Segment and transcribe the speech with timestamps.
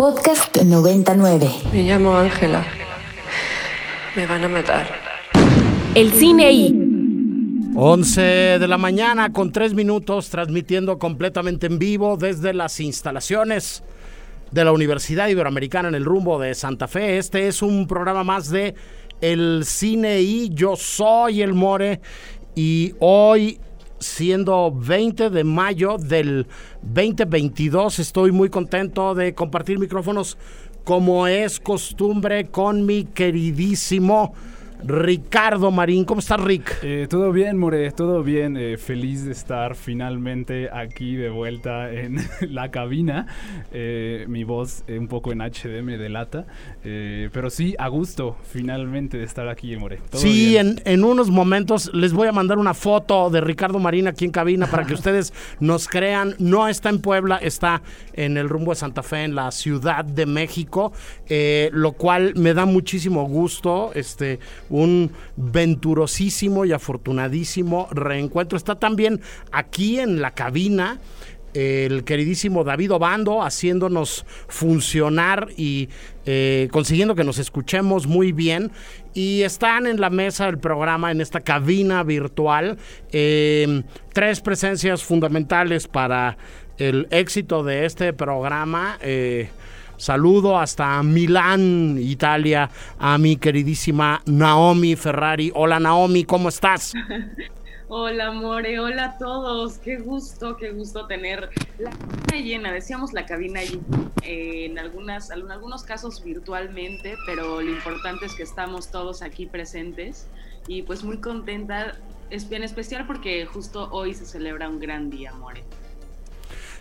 [0.00, 1.46] Podcast 99.
[1.74, 2.64] Me llamo Ángela.
[4.16, 4.86] Me van a matar.
[5.94, 12.54] El cine y 11 de la mañana con 3 minutos, transmitiendo completamente en vivo desde
[12.54, 13.82] las instalaciones
[14.50, 17.18] de la Universidad Iberoamericana en el rumbo de Santa Fe.
[17.18, 18.74] Este es un programa más de
[19.20, 22.00] El Cine y yo soy el More
[22.54, 23.60] y hoy
[24.00, 26.46] siendo 20 de mayo del
[26.82, 27.98] 2022.
[28.00, 30.36] Estoy muy contento de compartir micrófonos
[30.84, 34.34] como es costumbre con mi queridísimo
[34.84, 36.04] Ricardo Marín.
[36.04, 36.78] ¿Cómo estás, Rick?
[36.82, 38.56] Eh, todo bien, More, todo bien.
[38.56, 43.26] Eh, feliz de estar finalmente aquí de vuelta en la cabina.
[43.72, 46.46] Eh, mi voz un poco en HD me delata.
[46.82, 49.98] pero sí, a gusto finalmente de estar aquí, More.
[50.12, 54.24] sí, en, en, unos momentos les voy a mandar una foto de Ricardo Marín aquí
[54.24, 56.34] en cabina para que ustedes nos crean.
[56.38, 60.26] No está en Puebla, está en el rumbo de Santa Fe, en la Ciudad de
[60.26, 60.92] México,
[61.72, 63.92] lo cual me da muchísimo gusto.
[63.94, 64.38] Este
[64.70, 68.56] un venturosísimo y afortunadísimo reencuentro.
[68.56, 69.20] Está también
[69.52, 71.00] aquí en la cabina
[71.54, 75.88] el queridísimo David Obando haciéndonos funcionar y
[76.26, 78.70] eh, consiguiendo que nos escuchemos muy bien.
[79.14, 82.78] Y están en la mesa del programa, en esta cabina virtual,
[83.10, 83.82] eh,
[84.12, 86.38] tres presencias fundamentales para
[86.78, 88.98] el éxito de este programa.
[89.02, 89.50] Eh,
[90.00, 95.52] Saludo hasta Milán, Italia, a mi queridísima Naomi Ferrari.
[95.54, 96.94] Hola Naomi, ¿cómo estás?
[97.88, 99.76] Hola, More, hola a todos.
[99.76, 102.72] Qué gusto, qué gusto tener la cabina llena.
[102.72, 103.60] Decíamos la cabina
[104.22, 110.28] en, algunas, en algunos casos virtualmente, pero lo importante es que estamos todos aquí presentes
[110.66, 111.96] y pues muy contenta,
[112.30, 115.62] es bien especial porque justo hoy se celebra un gran día, More.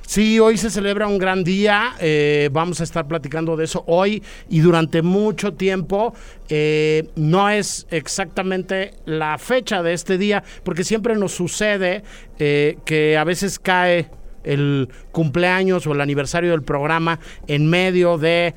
[0.09, 4.23] Sí, hoy se celebra un gran día, eh, vamos a estar platicando de eso hoy
[4.49, 6.15] y durante mucho tiempo.
[6.49, 12.01] Eh, no es exactamente la fecha de este día, porque siempre nos sucede
[12.39, 14.09] eh, que a veces cae
[14.43, 18.55] el cumpleaños o el aniversario del programa en medio de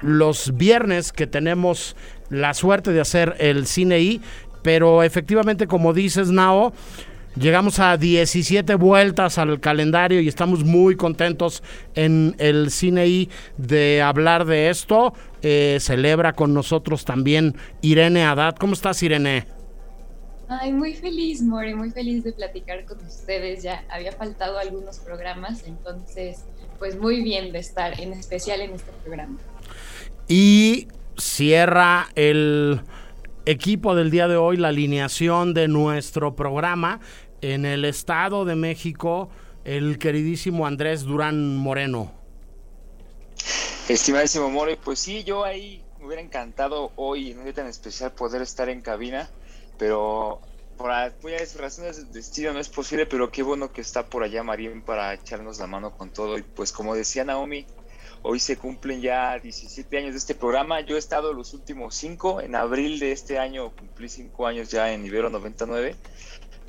[0.00, 1.96] los viernes que tenemos
[2.28, 4.20] la suerte de hacer el cine
[4.62, 6.72] pero efectivamente como dices Nao,
[7.40, 11.62] Llegamos a 17 vueltas al calendario y estamos muy contentos
[11.94, 15.14] en el cine y de hablar de esto.
[15.40, 18.56] Eh, celebra con nosotros también Irene Haddad.
[18.56, 19.46] ¿Cómo estás, Irene?
[20.50, 23.62] Ay, muy feliz, More, muy feliz de platicar con ustedes.
[23.62, 26.44] Ya había faltado algunos programas, entonces,
[26.78, 29.38] pues muy bien de estar, en especial en este programa.
[30.28, 32.82] Y cierra el
[33.46, 37.00] equipo del día de hoy, la alineación de nuestro programa
[37.40, 39.30] en el Estado de México,
[39.64, 42.12] el queridísimo Andrés Durán Moreno.
[43.88, 48.12] Estimadísimo More, pues sí, yo ahí me hubiera encantado hoy, en un día tan especial,
[48.12, 49.28] poder estar en cabina,
[49.78, 50.40] pero
[50.76, 50.90] por
[51.22, 54.82] muchas razones de destino no es posible, pero qué bueno que está por allá Marín
[54.82, 56.38] para echarnos la mano con todo.
[56.38, 57.66] Y pues como decía Naomi,
[58.22, 60.82] Hoy se cumplen ya 17 años de este programa.
[60.82, 62.42] Yo he estado los últimos 5.
[62.42, 65.96] En abril de este año cumplí 5 años ya en Ibero 99.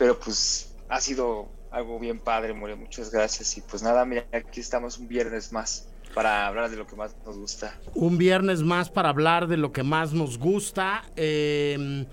[0.01, 2.75] Pero pues ha sido algo bien padre, More.
[2.75, 3.55] Muchas gracias.
[3.55, 7.15] Y pues nada, mira, aquí estamos un viernes más para hablar de lo que más
[7.23, 7.79] nos gusta.
[7.93, 11.03] Un viernes más para hablar de lo que más nos gusta.
[11.15, 12.07] Em,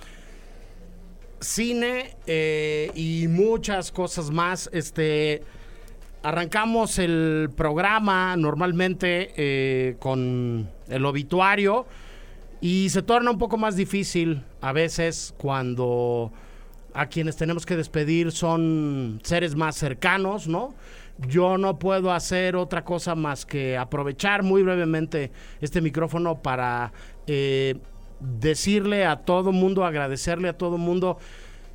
[1.40, 4.68] cine eh, y muchas cosas más.
[4.70, 5.42] Este
[6.22, 11.86] Arrancamos el programa normalmente eh, con el obituario
[12.60, 16.32] y se torna un poco más difícil a veces cuando
[16.94, 20.74] a quienes tenemos que despedir son seres más cercanos, ¿no?
[21.26, 26.92] Yo no puedo hacer otra cosa más que aprovechar muy brevemente este micrófono para
[27.26, 27.76] eh,
[28.20, 31.18] decirle a todo mundo, agradecerle a todo mundo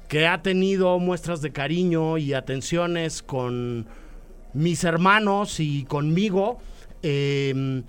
[0.08, 3.88] que ha tenido muestras de cariño y atenciones con
[4.54, 6.60] mis hermanos y conmigo
[7.02, 7.84] em,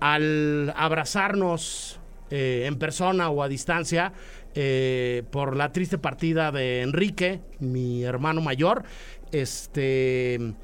[0.00, 1.98] al abrazarnos
[2.30, 4.12] eh, en persona o a distancia
[4.54, 8.84] eh, por la triste partida de Enrique, mi hermano mayor.
[9.32, 10.54] Este,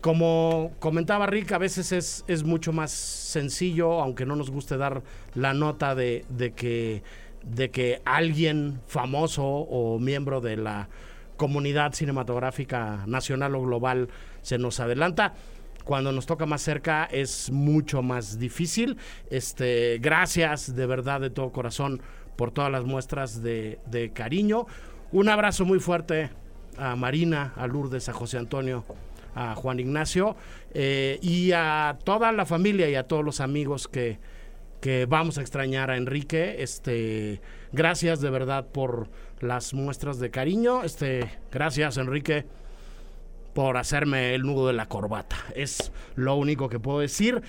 [0.00, 5.02] como comentaba Rick, a veces es, es mucho más sencillo, aunque no nos guste dar
[5.34, 7.02] la nota de, de, que,
[7.42, 10.88] de que alguien famoso o miembro de la
[11.36, 14.08] comunidad cinematográfica nacional o global
[14.42, 15.34] se nos adelanta.
[15.84, 18.96] Cuando nos toca más cerca es mucho más difícil.
[19.30, 22.00] Este, gracias de verdad de todo corazón
[22.36, 24.66] por todas las muestras de, cariño.
[25.12, 26.30] Un abrazo muy fuerte
[26.76, 28.84] a Marina, a Lourdes, a José Antonio,
[29.34, 30.36] a Juan Ignacio
[30.72, 34.18] eh, y a toda la familia y a todos los amigos que,
[34.80, 36.56] que vamos a extrañar a Enrique.
[36.58, 37.40] Este,
[37.72, 39.08] gracias de verdad por
[39.40, 40.82] las muestras de cariño.
[40.84, 42.44] Este, gracias Enrique
[43.54, 45.36] por hacerme el nudo de la corbata.
[45.54, 47.42] Es lo único que puedo decir.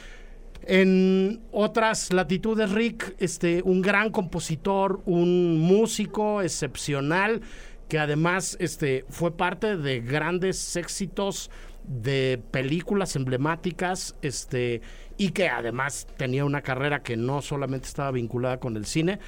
[0.68, 7.42] En otras latitudes, Rick, este, un gran compositor, un músico excepcional,
[7.88, 11.52] que además este, fue parte de grandes éxitos
[11.84, 14.82] de películas emblemáticas, este,
[15.18, 19.20] y que además tenía una carrera que no solamente estaba vinculada con el cine,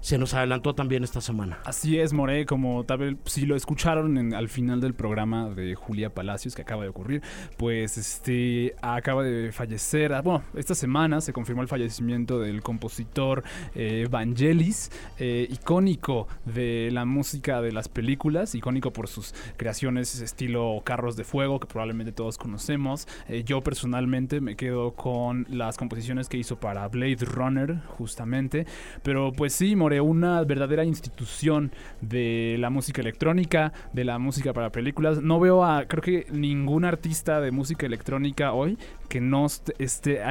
[0.00, 1.58] se nos adelantó también esta semana.
[1.64, 5.74] Así es, More, como tal vez si lo escucharon en, al final del programa de
[5.74, 7.22] Julia Palacios que acaba de ocurrir,
[7.56, 13.42] pues este acaba de fallecer, ah, bueno, esta semana se confirmó el fallecimiento del compositor
[13.74, 20.80] eh, Vangelis, eh, icónico de la música de las películas, icónico por sus creaciones estilo
[20.84, 23.06] Carros de Fuego, que probablemente todos conocemos.
[23.28, 28.66] Eh, yo personalmente me quedo con las composiciones que hizo para Blade Runner, justamente,
[29.02, 34.70] pero pues sí, More, una verdadera institución de la música electrónica, de la música para
[34.70, 35.22] películas.
[35.22, 38.78] No veo a, creo que ningún artista de música electrónica hoy
[39.08, 39.74] que no esté,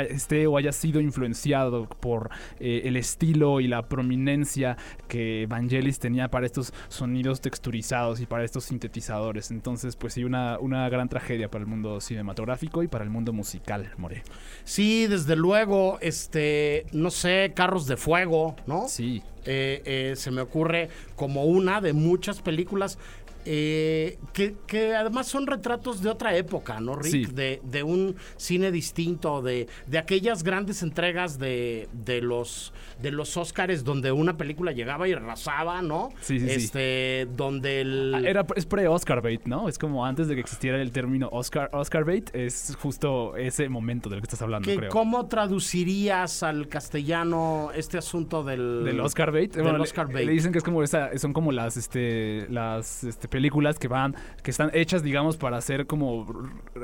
[0.10, 2.30] esté o haya sido influenciado por
[2.60, 4.78] eh, el estilo y la prominencia
[5.08, 9.52] que Vangelis tenía para estos sonidos texturizados y para estos sintetizadores.
[9.52, 13.34] Entonces, pues sí, una, una gran tragedia para el mundo cinematográfico y para el mundo
[13.34, 14.24] musical, More.
[14.64, 18.88] Sí, desde luego, este, no sé, carros de fuego, ¿no?
[18.88, 19.22] Sí.
[19.46, 22.98] Eh, eh, se me ocurre como una de muchas películas
[23.46, 27.30] eh, que, que, además son retratos de otra época, ¿no, Rick?
[27.30, 33.36] De, de, un cine distinto, de, de aquellas grandes entregas de, de los de los
[33.38, 36.10] Oscars donde una película llegaba y arrasaba, ¿no?
[36.22, 38.14] Sí, sí, este, donde el...
[38.16, 39.68] Ah, era, es pre-Oscar bait, ¿no?
[39.68, 44.10] Es como antes de que existiera el término Oscar, Oscar bait, es justo ese momento
[44.10, 44.90] del que estás hablando, creo.
[44.90, 48.84] ¿Cómo traducirías al castellano este asunto del...
[48.86, 49.54] Del Oscar bait?
[49.54, 50.28] Del bueno, Oscar le, bait.
[50.28, 54.16] le, dicen que es como esa, son como las, este, las, este, películas que van,
[54.44, 56.26] que están hechas, digamos, para ser como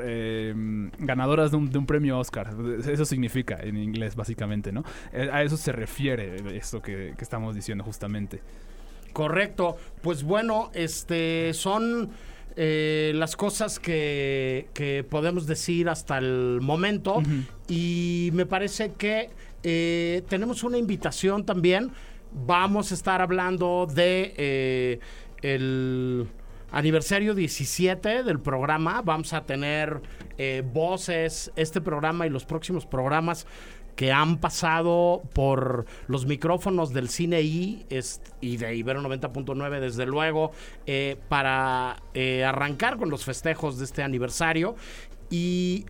[0.04, 0.54] eh,
[1.00, 2.54] ganadoras de un, de un, premio Oscar.
[2.86, 4.84] Eso significa en inglés, básicamente, ¿no?
[5.14, 8.42] Eh, a eso se refiere esto que, que estamos diciendo justamente.
[9.14, 9.78] Correcto.
[10.02, 12.12] Pues bueno, este son
[12.58, 17.20] eh, las cosas que, que, podemos decir hasta el momento.
[17.20, 17.46] Uh -huh.
[17.70, 19.30] Y me parece que
[19.64, 21.92] eh, tenemos una invitación también.
[22.34, 25.00] Vamos a estar hablando de eh,
[25.42, 26.28] el
[26.72, 29.02] aniversario 17 del programa.
[29.04, 30.02] Vamos a tener
[30.38, 33.46] eh, voces, este programa y los próximos programas
[33.96, 37.86] que han pasado por los micrófonos del Cine I
[38.40, 40.52] y de Ibero 90.9, desde luego,
[40.86, 44.76] eh, para eh, arrancar con los festejos de este aniversario.
[45.30, 45.86] Y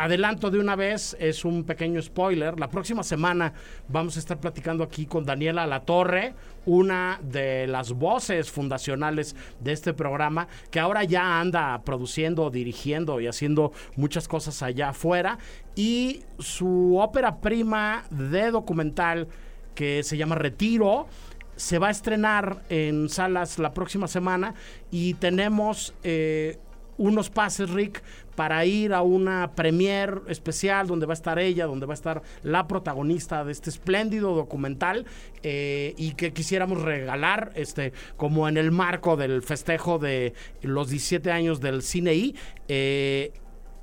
[0.00, 2.58] adelanto de una vez, es un pequeño spoiler.
[2.58, 3.52] La próxima semana
[3.86, 6.32] vamos a estar platicando aquí con Daniela Latorre,
[6.64, 13.26] una de las voces fundacionales de este programa, que ahora ya anda produciendo, dirigiendo y
[13.26, 15.38] haciendo muchas cosas allá afuera.
[15.76, 19.28] Y su ópera prima de documental,
[19.74, 21.08] que se llama Retiro,
[21.56, 24.54] se va a estrenar en salas la próxima semana
[24.90, 25.92] y tenemos...
[26.02, 26.58] Eh,
[27.00, 28.02] unos pases, Rick,
[28.36, 32.22] para ir a una premier especial donde va a estar ella, donde va a estar
[32.42, 35.06] la protagonista de este espléndido documental
[35.42, 41.32] eh, y que quisiéramos regalar, este, como en el marco del festejo de los 17
[41.32, 42.34] años del Cine.
[42.68, 43.32] Eh,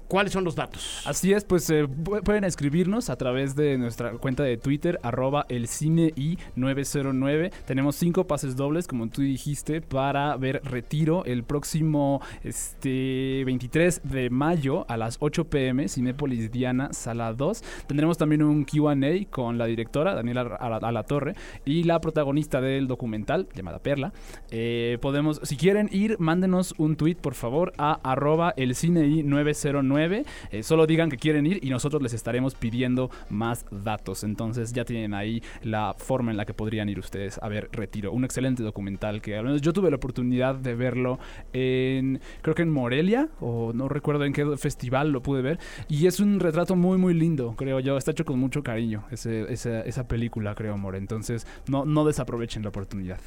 [0.08, 1.02] ¿Cuáles son los datos?
[1.06, 1.86] Así es, pues eh,
[2.24, 7.52] pueden escribirnos a través de nuestra cuenta de Twitter, arroba el cine y 909.
[7.66, 14.30] Tenemos cinco pases dobles, como tú dijiste, para ver Retiro el próximo este, 23 de
[14.30, 17.62] mayo a las 8 pm, Cinépolis Diana, sala 2.
[17.88, 18.96] Tendremos también un QA
[19.30, 21.36] con la directora, Daniela Alatorre,
[21.66, 24.14] y la protagonista del documental, llamada Perla.
[24.52, 29.24] Eh, podemos, si quieren ir, mándenos un tweet, por favor, a arroba el cine y
[29.24, 34.24] 909 eh, solo digan que quieren ir y nosotros les estaremos pidiendo más datos.
[34.24, 38.12] Entonces ya tienen ahí la forma en la que podrían ir ustedes a ver Retiro.
[38.12, 41.20] Un excelente documental que al menos yo tuve la oportunidad de verlo
[41.54, 45.60] en, creo que en Morelia, o no recuerdo en qué festival lo pude ver.
[45.88, 47.98] Y es un retrato muy, muy lindo, creo yo.
[47.98, 50.96] Está hecho con mucho cariño ese, esa, esa película, creo, amor.
[50.96, 53.20] Entonces no, no desaprovechen la oportunidad.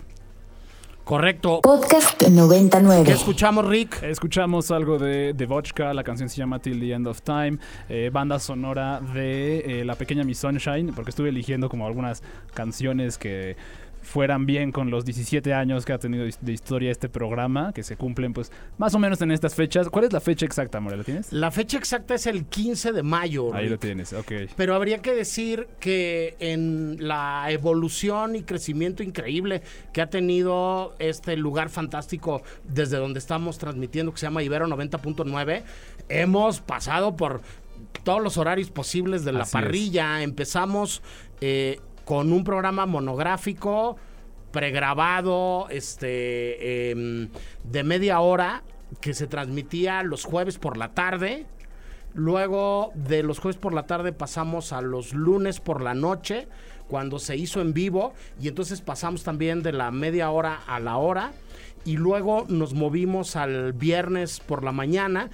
[1.11, 1.61] Correcto.
[1.61, 3.03] Podcast 99.
[3.05, 4.01] ¿Qué escuchamos, Rick?
[4.05, 8.11] Escuchamos algo de, de Vodka, la canción se llama Till the End of Time, eh,
[8.13, 12.23] banda sonora de eh, La Pequeña Miss Sunshine, porque estuve eligiendo como algunas
[12.55, 13.57] canciones que
[14.03, 17.97] fueran bien con los 17 años que ha tenido de historia este programa, que se
[17.97, 19.89] cumplen pues más o menos en estas fechas.
[19.89, 20.97] ¿Cuál es la fecha exacta, More?
[20.97, 21.33] ¿La tienes?
[21.33, 23.55] La fecha exacta es el 15 de mayo.
[23.55, 24.33] Ahí lo tienes, ok.
[24.57, 31.37] Pero habría que decir que en la evolución y crecimiento increíble que ha tenido este
[31.37, 35.63] lugar fantástico desde donde estamos transmitiendo, que se llama Ibero 90.9,
[36.09, 37.43] hemos pasado por
[38.05, 39.53] todos los horarios posibles de la Así es.
[39.53, 40.23] parrilla.
[40.23, 41.03] Empezamos
[41.41, 41.81] eh,
[42.11, 43.97] con un programa monográfico
[44.51, 47.29] pregrabado este em,
[47.63, 48.65] de media hora
[49.01, 51.47] que se transmitía los jueves por la tarde.
[52.13, 56.49] Luego de los jueves por la tarde pasamos a los lunes por la noche,
[56.89, 60.97] cuando se hizo en vivo, y entonces pasamos también de la media hora a la
[60.97, 61.31] hora,
[61.85, 65.31] y luego nos movimos al viernes por la mañana.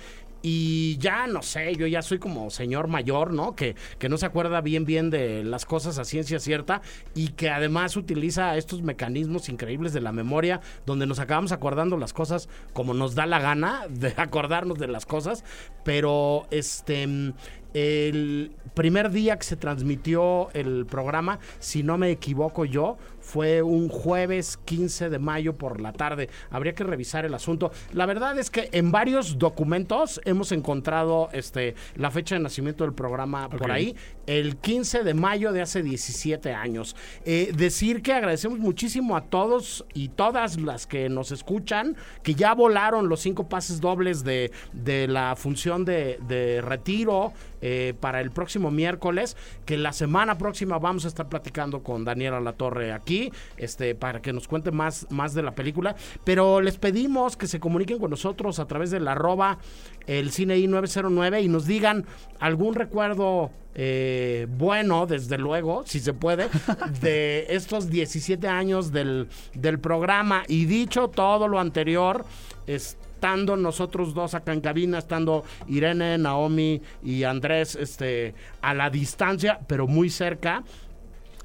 [0.48, 3.56] Y ya no sé, yo ya soy como señor mayor, ¿no?
[3.56, 6.82] Que, que no se acuerda bien bien de las cosas a ciencia cierta
[7.16, 12.12] y que además utiliza estos mecanismos increíbles de la memoria donde nos acabamos acordando las
[12.12, 15.42] cosas como nos da la gana de acordarnos de las cosas,
[15.82, 17.34] pero este
[17.74, 22.96] el primer día que se transmitió el programa, si no me equivoco yo,
[23.26, 26.30] fue un jueves 15 de mayo por la tarde.
[26.49, 27.73] Habría que revisar el asunto.
[27.92, 32.95] La verdad es que en varios documentos hemos encontrado este la fecha de nacimiento del
[32.95, 36.97] programa por ahí, el 15 de mayo de hace 17 años.
[37.25, 42.54] Eh, decir que agradecemos muchísimo a todos y todas las que nos escuchan, que ya
[42.54, 48.30] volaron los cinco pases dobles de, de la función de, de retiro eh, para el
[48.30, 53.95] próximo miércoles, que la semana próxima vamos a estar platicando con Daniela Latorre aquí, este,
[53.95, 55.97] para que nos cuente más, más de la película.
[56.25, 59.59] Pero les pedimos que se comuniquen con nosotros a través del arroba
[60.06, 62.06] el CineI 909 y nos digan
[62.38, 66.49] algún recuerdo eh, bueno, desde luego, si se puede,
[67.02, 70.45] de estos 17 años del, del programa.
[70.49, 72.25] Y dicho todo lo anterior,
[72.66, 79.61] estando nosotros dos acá en cabina, estando Irene, Naomi y Andrés este, a la distancia,
[79.66, 80.64] pero muy cerca.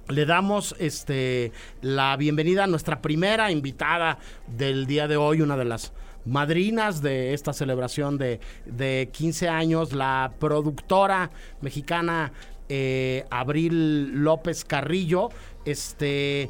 [0.07, 5.65] Le damos este la bienvenida a nuestra primera invitada del día de hoy, una de
[5.65, 5.91] las
[6.25, 12.31] madrinas de esta celebración de, de 15 años, la productora mexicana
[12.73, 15.27] eh, Abril López Carrillo,
[15.65, 16.49] este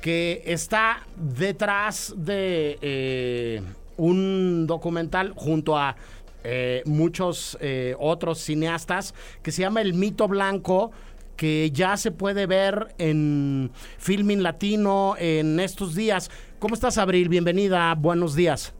[0.00, 3.62] que está detrás de eh,
[3.98, 5.94] un documental junto a
[6.42, 7.58] eh, muchos
[7.98, 10.90] otros cineastas que se llama El Mito Blanco
[11.36, 16.30] que ya se puede ver en Filming Latino en estos días.
[16.58, 17.28] ¿Cómo estás, Abril?
[17.28, 18.72] Bienvenida, buenos días.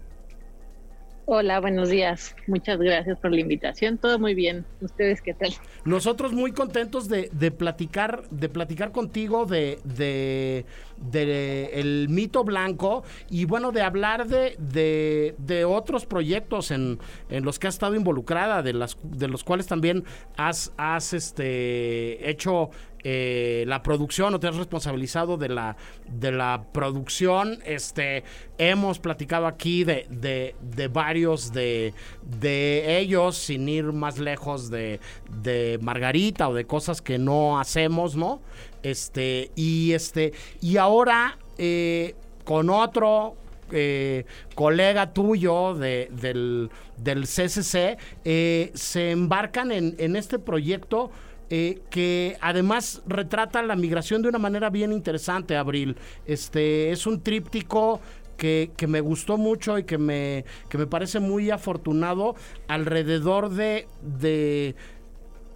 [1.30, 2.34] Hola, buenos días.
[2.46, 3.98] Muchas gracias por la invitación.
[3.98, 4.64] Todo muy bien.
[4.80, 5.50] ¿Ustedes qué tal?
[5.84, 10.64] Nosotros muy contentos de, de platicar, de platicar contigo de, de,
[11.00, 17.44] de el mito blanco y bueno, de hablar de, de, de otros proyectos en, en
[17.44, 20.04] los que has estado involucrada, de las de los cuales también
[20.36, 22.70] has, has este hecho
[23.04, 25.76] eh, la producción o te has responsabilizado de la
[26.10, 27.60] de la producción.
[27.64, 28.24] Este
[28.58, 31.94] hemos platicado aquí de, de, de varios de,
[32.40, 34.98] de ellos sin ir más lejos de,
[35.30, 38.40] de Margarita o de cosas que no hacemos no
[38.82, 43.36] este y este y ahora eh, con otro
[43.70, 51.10] eh, colega tuyo de, del, del CCC eh, se embarcan en, en este proyecto
[51.48, 55.96] que además retrata la migración de una manera bien interesante, Abril.
[56.26, 58.02] Este es un tríptico
[58.38, 62.36] que, que me gustó mucho y que me, que me parece muy afortunado
[62.68, 64.76] alrededor de, de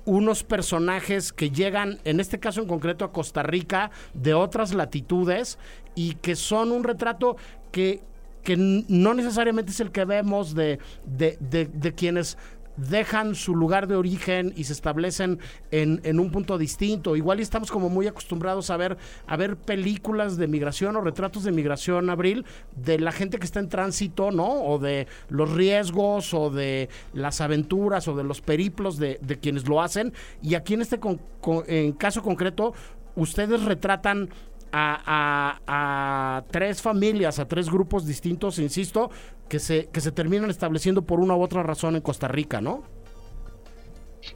[0.05, 5.59] unos personajes que llegan, en este caso en concreto a Costa Rica, de otras latitudes
[5.95, 7.37] y que son un retrato
[7.71, 8.03] que,
[8.43, 12.37] que no necesariamente es el que vemos de, de, de- de quienes
[12.77, 15.39] dejan su lugar de origen y se establecen
[15.71, 17.17] en, en un punto distinto.
[17.17, 21.53] Igual estamos como muy acostumbrados a ver, a ver películas de migración o retratos de
[21.53, 22.45] migración, Abril,
[22.77, 24.49] de la gente que está en tránsito, ¿no?
[24.65, 29.69] O de los riesgos o de las aventuras o de los periplos de, de quienes
[29.69, 30.13] lo hacen.
[30.43, 31.21] Y aquí en este con-
[31.67, 32.73] en caso concreto,
[33.17, 34.31] ustedes retratan
[34.75, 39.11] a, a- a tres familias, a tres grupos distintos, insisto,
[39.53, 42.85] que se, que se terminan estableciendo por una u otra razón en Costa Rica, ¿no?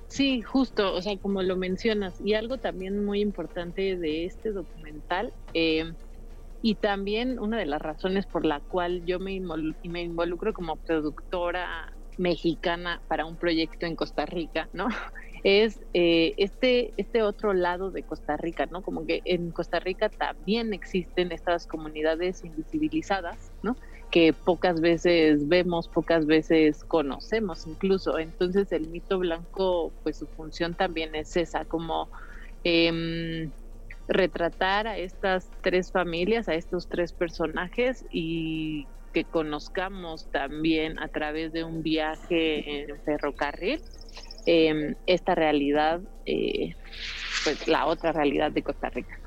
[0.09, 5.33] Sí, justo, o sea, como lo mencionas, y algo también muy importante de este documental,
[5.55, 5.91] eh,
[6.61, 9.41] y también una de las razones por la cual yo me,
[9.85, 14.89] me involucro como productora mexicana para un proyecto en Costa Rica, ¿no?
[15.45, 18.83] Es eh, este, este otro lado de Costa Rica, ¿no?
[18.83, 23.77] Como que en Costa Rica también existen estas comunidades invisibilizadas, ¿no?
[24.11, 28.19] Que pocas veces vemos, pocas veces conocemos incluso.
[28.19, 32.09] Entonces el mito blanco, pues su función también es esa, como
[32.65, 33.51] eh,
[34.09, 41.53] retratar a estas tres familias, a estos tres personajes y que conozcamos también a través
[41.53, 43.81] de un viaje en ferrocarril
[44.45, 46.75] eh, esta realidad, eh,
[47.45, 49.19] pues la otra realidad de Costa Rica.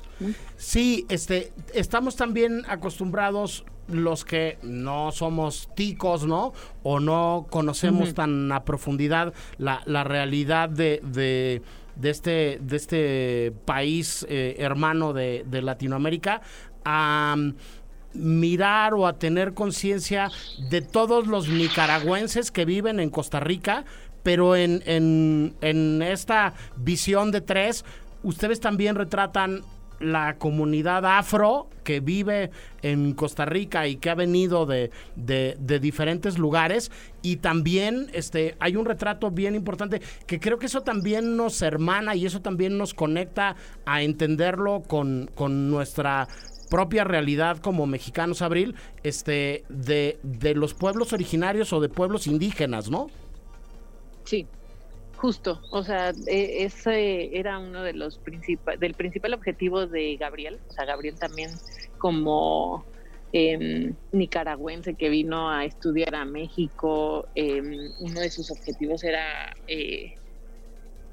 [0.56, 6.52] Sí, este, estamos también acostumbrados los que no somos ticos, ¿no?
[6.82, 11.62] O no conocemos tan a profundidad la, la realidad de, de,
[11.96, 16.40] de, este, de este país eh, hermano de, de Latinoamérica,
[16.84, 17.36] a
[18.12, 20.30] mirar o a tener conciencia
[20.68, 23.84] de todos los nicaragüenses que viven en Costa Rica,
[24.22, 27.84] pero en, en, en esta visión de tres,
[28.22, 29.62] ustedes también retratan
[30.00, 32.50] la comunidad afro que vive
[32.82, 36.90] en Costa Rica y que ha venido de, de, diferentes lugares
[37.22, 42.14] y también este hay un retrato bien importante que creo que eso también nos hermana
[42.14, 46.28] y eso también nos conecta a entenderlo con, con nuestra
[46.70, 52.88] propia realidad como mexicanos, Abril, este, de, de los pueblos originarios o de pueblos indígenas,
[52.88, 53.08] ¿no?
[54.24, 54.46] Sí,
[55.20, 55.60] justo.
[55.70, 60.58] O sea, e, ese era uno de los principales, del principal objetivo de Gabriel.
[60.68, 61.50] O sea, Gabriel también
[61.98, 62.84] como
[63.32, 67.60] eh, nicaragüense que vino a estudiar a México, eh,
[67.98, 70.14] uno de sus objetivos era eh,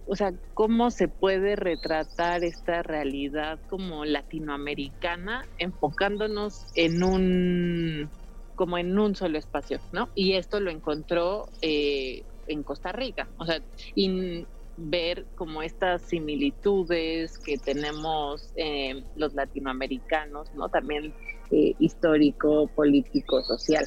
[0.10, 8.10] o sea, cómo se puede retratar esta realidad como latinoamericana enfocándonos en un
[8.56, 10.10] como en un solo espacio, ¿no?
[10.16, 13.62] Y esto lo encontró eh, en Costa Rica, o sea,
[13.96, 14.46] y
[14.78, 20.70] ver como estas similitudes que tenemos eh, los latinoamericanos, ¿no?
[20.70, 21.14] También
[21.52, 23.86] eh, histórico, político, social.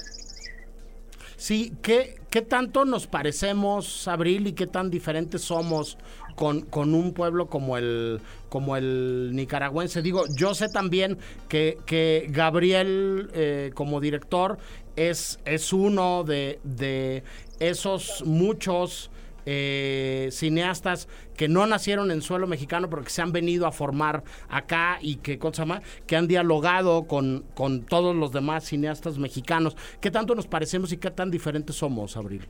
[1.36, 5.96] Sí, ¿qué, ¿qué tanto nos parecemos, Abril, y qué tan diferentes somos
[6.34, 10.02] con, con, un pueblo como el, como el nicaragüense?
[10.02, 11.18] Digo, yo sé también
[11.48, 14.58] que, que Gabriel, eh, como director,
[14.96, 17.22] es, es uno de, de
[17.58, 19.10] esos muchos
[19.46, 24.22] eh, cineastas que no nacieron en suelo mexicano, pero que se han venido a formar
[24.48, 29.76] acá y que, cosa que han dialogado con, con todos los demás cineastas mexicanos.
[30.00, 32.46] ¿Qué tanto nos parecemos y qué tan diferentes somos, Abril?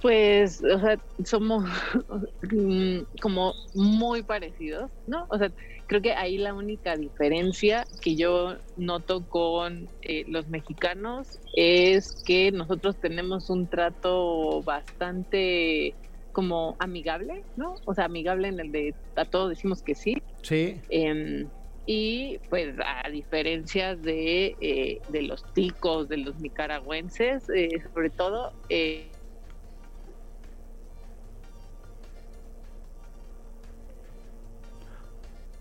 [0.00, 1.64] Pues, o sea, somos
[3.20, 5.26] como muy parecidos, ¿no?
[5.28, 5.50] O sea,
[5.86, 12.52] creo que ahí la única diferencia que yo noto con eh, los mexicanos es que
[12.52, 15.94] nosotros tenemos un trato bastante
[16.32, 17.74] como amigable, ¿no?
[17.84, 20.22] O sea, amigable en el de a todos decimos que sí.
[20.42, 20.80] Sí.
[20.90, 21.46] Eh,
[21.90, 28.52] y pues a diferencia de, eh, de los ticos, de los nicaragüenses, eh, sobre todo...
[28.68, 29.08] Eh,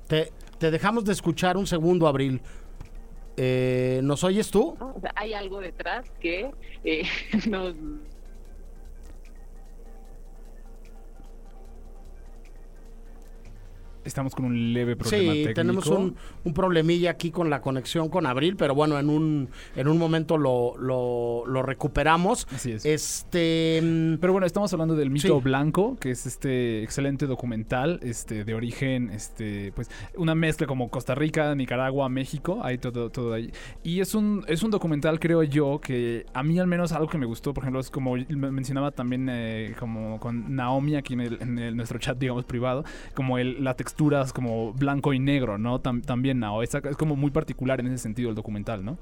[0.07, 2.41] Te, dejamos de escuchar un segundo, Abril.
[3.35, 4.75] Eh, ¿Nos oyes tú?
[5.15, 6.51] Hay algo detrás que
[6.83, 7.03] eh,
[7.47, 7.75] nos...
[14.07, 15.53] Estamos con un leve problema sí, técnico.
[15.53, 19.87] tenemos un, un, problemilla aquí con la conexión con Abril, pero bueno, en un, en
[19.87, 22.47] un momento lo, lo, lo recuperamos.
[22.53, 22.85] Así es.
[22.85, 23.81] Este,
[24.19, 25.43] pero bueno, estamos hablando del mito sí.
[25.43, 31.13] blanco, que es este excelente documental, este, de origen, este, pues, una mezcla como Costa
[31.13, 33.51] Rica, Nicaragua, México, hay todo, todo ahí.
[33.83, 37.17] Y es un, es un documental, creo yo, que a mí al menos algo que
[37.17, 41.37] me gustó, por ejemplo, es como mencionaba también eh, como con Naomi aquí en, el,
[41.41, 45.57] en el, nuestro chat, digamos, privado, como el, la textura texturas como blanco y negro,
[45.57, 45.81] ¿no?
[45.81, 46.61] Tam también, Nao.
[46.61, 48.99] Es, es, como muy particular en ese sentido el documental, ¿no?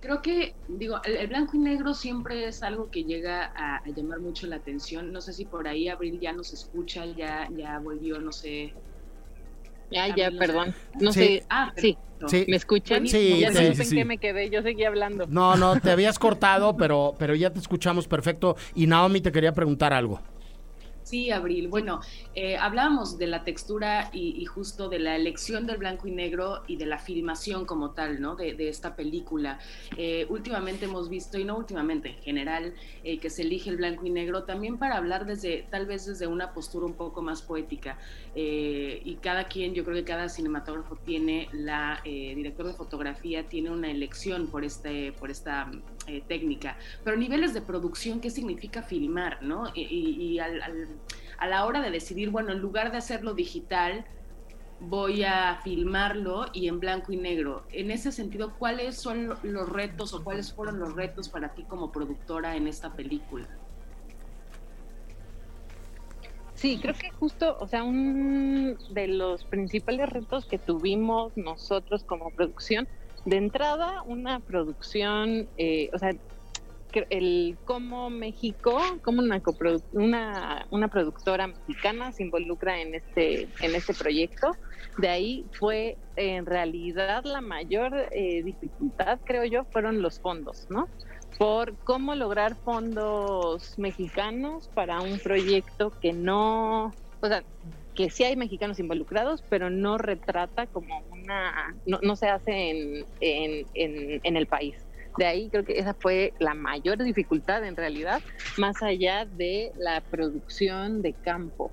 [0.00, 3.88] Creo que, digo, el, el blanco y negro siempre es algo que llega a, a,
[3.94, 5.12] llamar mucho la atención.
[5.12, 8.72] No sé si por ahí Abril ya nos escucha, ya, ya volvió, no sé.
[9.90, 10.74] Ya, ya, Abril, perdón.
[10.98, 11.20] No sí.
[11.20, 11.46] sé.
[11.50, 11.98] Ah, sí.
[12.28, 12.46] Sí.
[12.48, 13.06] ¿Me escuchan?
[13.06, 15.26] Sí, ya sí, no sé en qué me quedé, yo seguí hablando.
[15.26, 18.56] No, no, te habías cortado, pero, pero ya te escuchamos perfecto.
[18.74, 20.20] Y Naomi te quería preguntar algo.
[21.12, 21.68] Sí, Abril.
[21.68, 22.00] Bueno,
[22.34, 26.62] eh, hablábamos de la textura y, y, justo de la elección del blanco y negro
[26.66, 28.34] y de la filmación como tal, ¿no?
[28.34, 29.58] De, esta película.
[29.98, 34.06] Eh, últimamente hemos visto, y no últimamente, en general, eh, que se elige el blanco
[34.06, 37.98] y negro también para hablar desde, tal vez desde una postura un poco más poética.
[38.34, 43.68] Eh, y cada quien, yo creo que cada cinematógrafo tiene, la director de fotografía tiene
[43.68, 45.70] una elección por, este, por esta
[46.06, 49.42] eh, técnica, pero niveles de producción, ¿qué significa filmar?
[49.42, 49.72] ¿no?
[49.74, 54.04] Y, a la hora de decidir, bueno, en lugar de hacerlo digital,
[54.80, 57.64] voy a filmarlo y en blanco y negro.
[57.72, 61.92] En ese sentido, ¿cuáles son los retos o cuáles fueron los retos para ti como
[61.92, 63.48] productora en esta película?
[66.54, 72.30] Sí, creo que justo, o sea, un de los principales retos que tuvimos nosotros como
[72.30, 72.86] producción,
[73.24, 76.12] de entrada, una producción, eh, o sea,
[77.08, 79.40] el cómo México, como una,
[79.92, 84.52] una, una productora mexicana se involucra en este, en este proyecto.
[84.98, 90.86] De ahí fue en realidad la mayor eh, dificultad, creo yo, fueron los fondos, ¿no?
[91.38, 97.42] por cómo lograr fondos mexicanos para un proyecto que no, o sea,
[97.94, 104.20] que sí hay mexicanos involucrados, pero no retrata como una, no, se hace en, en,
[104.24, 104.76] en, el país.
[105.18, 108.22] De ahí creo que esa fue la mayor dificultad en realidad,
[108.56, 111.70] más allá de la producción de campo.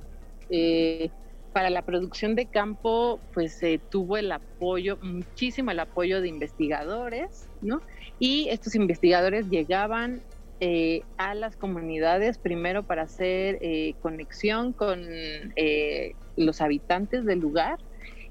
[0.49, 1.10] Eh,
[1.53, 7.47] para la producción de campo, pues se tuvo el apoyo, muchísimo el apoyo de investigadores,
[7.62, 7.82] ¿no?
[8.19, 10.21] Y estos investigadores llegaban
[10.59, 17.79] eh, a las comunidades primero para hacer eh, conexión con eh, los habitantes del lugar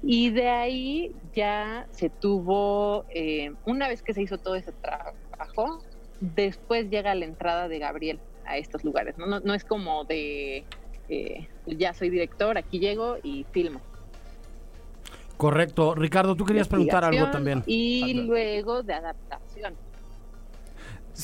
[0.03, 3.05] y de ahí ya se tuvo,
[3.65, 5.83] una vez que se hizo todo ese trabajo,
[6.21, 10.63] después llega la entrada de Gabriel a estos lugares, no, no, no es como de
[11.65, 13.81] ya soy director, aquí llego y filmo.
[15.39, 15.95] Correcto.
[15.95, 17.63] Ricardo, tú querías preguntar algo también.
[17.65, 19.48] Y luego de adaptación.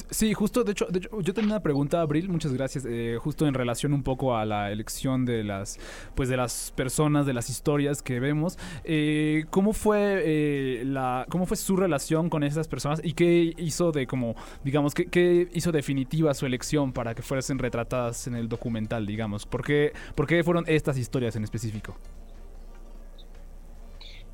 [0.09, 3.47] Sí, justo, de hecho, de hecho, yo tenía una pregunta, Abril, muchas gracias, eh, justo
[3.47, 5.79] en relación un poco a la elección de las,
[6.15, 8.57] pues de las personas, de las historias que vemos.
[8.83, 13.93] Eh, ¿Cómo fue eh, la, cómo fue su relación con esas personas y qué hizo
[13.93, 18.49] de como, digamos, qué, qué hizo definitiva su elección para que fuesen retratadas en el
[18.49, 19.45] documental, digamos?
[19.45, 21.95] ¿Por qué, por qué fueron estas historias en específico?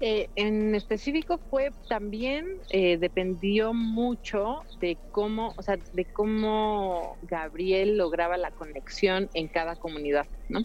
[0.04, 7.98] Eh, en específico fue también eh, dependió mucho de cómo, o sea, de cómo Gabriel
[7.98, 10.64] lograba la conexión en cada comunidad, ¿no?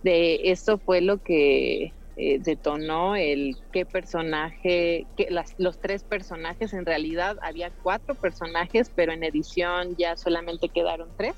[0.00, 5.06] De eso fue lo que eh, detonó el qué personaje,
[5.56, 11.36] los tres personajes, en realidad había cuatro personajes, pero en edición ya solamente quedaron tres.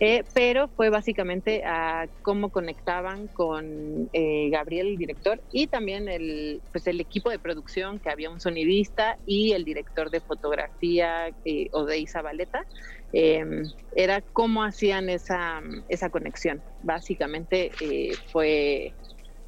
[0.00, 6.62] Eh, pero fue básicamente a cómo conectaban con eh, Gabriel, el director, y también el,
[6.72, 11.68] pues el equipo de producción, que había un sonidista y el director de fotografía, eh,
[11.72, 12.64] Odey Zabaleta,
[13.12, 16.62] em, era cómo hacían esa, esa conexión.
[16.82, 18.92] Básicamente eh, fue,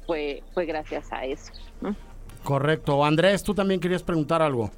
[0.07, 1.51] fue, fue gracias a eso.
[2.43, 3.03] Correcto.
[3.03, 4.71] Andrés, tú también querías preguntar algo.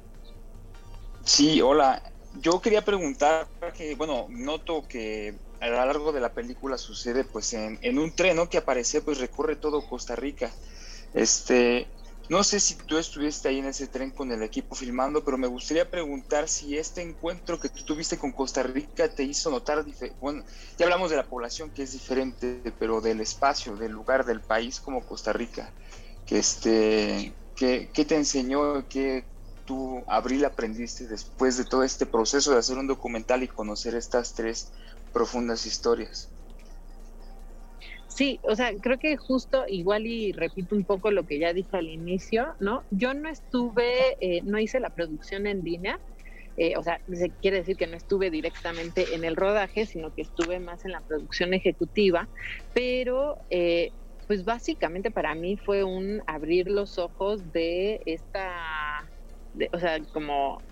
[1.24, 2.02] Sí, hola.
[2.40, 7.52] Yo quería preguntar que, bueno, noto que a lo largo de la película sucede pues
[7.54, 8.48] en, un tren ¿no?
[8.48, 10.50] que aparece, pues recorre todo Costa Rica.
[11.12, 11.86] Este,
[12.30, 15.48] no sé si tú estuviste ahí en ese tren con el equipo filmando, pero me
[15.48, 19.84] gustaría preguntar si este encuentro que tú tuviste con Costa Rica te hizo notar,
[20.20, 20.44] bueno,
[20.78, 24.78] ya hablamos de la población que es diferente, pero del espacio, del lugar, del país
[24.78, 25.74] como Costa Rica,
[26.24, 29.26] que este, ¿qué, qué te enseñó, qué,
[29.64, 34.34] tú, Abril, aprendiste después de todo este proceso de hacer un documental y conocer estas
[34.34, 34.70] tres
[35.12, 36.28] profundas historias?
[38.20, 41.70] Sí, o sea, creo que justo igual y repito un poco lo que ya dije
[41.78, 42.84] al inicio, ¿no?
[42.90, 45.98] Yo no estuve, eh, no hice la producción en línea,
[46.56, 50.20] eh, o sea, se quiere decir que no estuve directamente en el rodaje, sino que
[50.20, 52.28] estuve más en la producción ejecutiva,
[52.74, 53.92] pero eh,
[54.26, 59.10] pues básicamente para mí fue un abrir los ojos de esta
[59.72, 60.62] o sea, como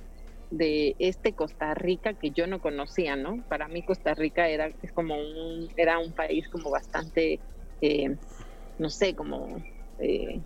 [0.51, 3.45] de este Costa Rica que yo no conocía, ¿no?
[3.49, 7.41] Para mí Costa Rica era es como un era un país como bastante
[7.81, 8.17] eh,
[8.79, 9.63] no sé, como
[9.99, 10.41] eh,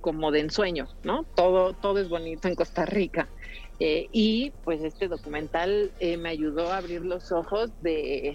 [0.00, 1.24] como de ensueño, ¿no?
[1.36, 3.30] Todo todo es bonito en Costa Rica.
[3.78, 8.34] Eh, y pues este documental me ayudó a abrir los ojos de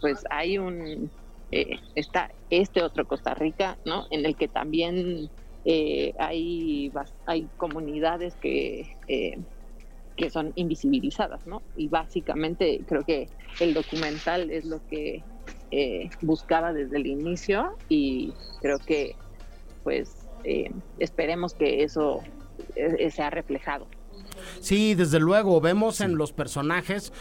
[0.00, 1.10] pues hay un
[1.50, 4.06] está este otro Costa Rica, ¿no?
[4.10, 5.30] En el que también
[5.68, 6.92] eh, hay,
[7.26, 9.36] hay comunidades que, eh,
[10.16, 11.62] que son invisibilizadas, ¿no?
[11.76, 13.28] Y básicamente creo que
[13.60, 15.22] el documental es lo que
[15.70, 19.16] eh, buscaba desde el inicio y creo que
[19.82, 20.26] pues
[20.98, 22.22] esperemos que eso
[23.10, 23.88] sea reflejado.
[24.60, 27.12] Sí, desde luego, vemos en los personajes,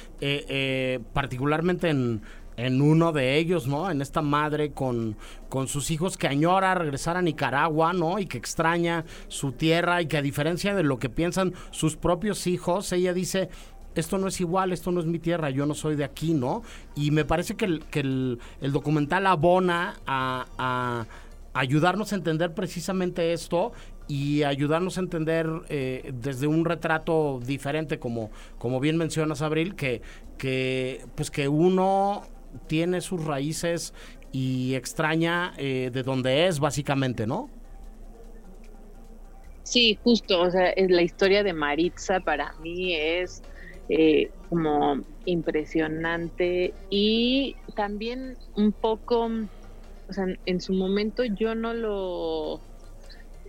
[1.13, 2.21] particularmente en
[2.57, 3.89] en uno de ellos, ¿no?
[3.89, 5.17] En esta madre con,
[5.49, 8.19] con sus hijos que añora regresar a Nicaragua, ¿no?
[8.19, 12.47] Y que extraña su tierra y que a diferencia de lo que piensan sus propios
[12.47, 13.49] hijos, ella dice,
[13.95, 16.63] esto no es igual, esto no es mi tierra, yo no soy de aquí, ¿no?
[16.95, 18.39] Y me parece que el, que el,
[18.71, 21.05] documental abona a, a
[21.53, 23.71] ayudarnos a entender precisamente esto
[24.07, 30.01] y ayudarnos a entender eh, desde un retrato diferente, como, como bien mencionas, Abril, que,
[30.37, 32.23] que, pues que uno
[32.67, 33.93] tiene sus raíces
[34.31, 37.49] y extraña eh, de donde es, básicamente, ¿no?
[39.63, 43.41] Sí, justo, o sea, la historia de Maritza para mí es
[43.89, 49.29] eh, como impresionante y también un poco,
[50.07, 52.61] o sea, en su momento yo no lo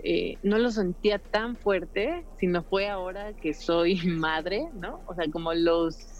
[0.02, 5.00] eh, no lo sentía tan fuerte, sino fue ahora que soy madre, ¿no?
[5.06, 6.15] O sea, como los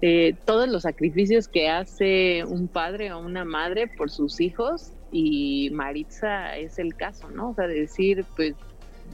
[0.00, 5.70] eh, todos los sacrificios que hace un padre o una madre por sus hijos y
[5.70, 7.50] Maritza es el caso, ¿no?
[7.50, 8.54] O sea, decir, pues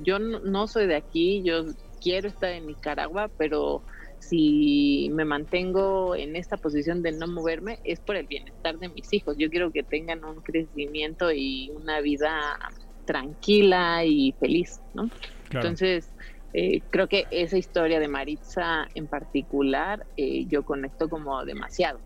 [0.02, 1.64] yo no, soy de aquí, yo
[2.02, 3.82] quiero estar en Nicaragua, pero
[4.18, 9.12] si me mantengo en esta posición de no moverme es por el bienestar de mis
[9.12, 9.36] hijos.
[9.38, 12.58] Yo quiero que tengan un crecimiento y una vida
[13.06, 15.10] tranquila y feliz, ¿no?
[15.50, 16.10] Entonces,
[16.56, 21.98] eh, creo que esa historia de Maritza en particular eh, yo conecto como demasiado.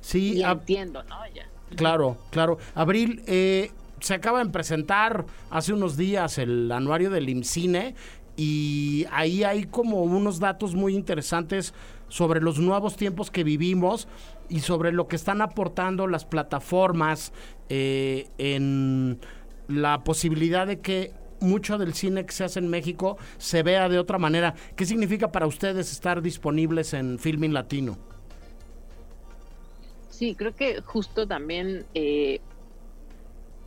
[0.00, 1.16] Sí, y entiendo, ¿no?
[1.34, 1.46] Ya.
[1.76, 2.56] Claro, claro.
[2.74, 7.94] Abril, eh, se acaba de presentar hace unos días el anuario del IMCINE
[8.34, 11.74] y ahí hay como unos datos muy interesantes
[12.08, 14.08] sobre los nuevos tiempos que vivimos
[14.48, 17.32] y sobre lo que están aportando las plataformas
[17.68, 19.18] en
[19.68, 23.98] la posibilidad de que mucho del cine que se hace en México se vea de
[23.98, 24.54] otra manera.
[24.76, 27.98] ¿Qué significa para ustedes estar disponibles en Filming Latino?
[30.08, 32.40] Sí, creo que justo también eh,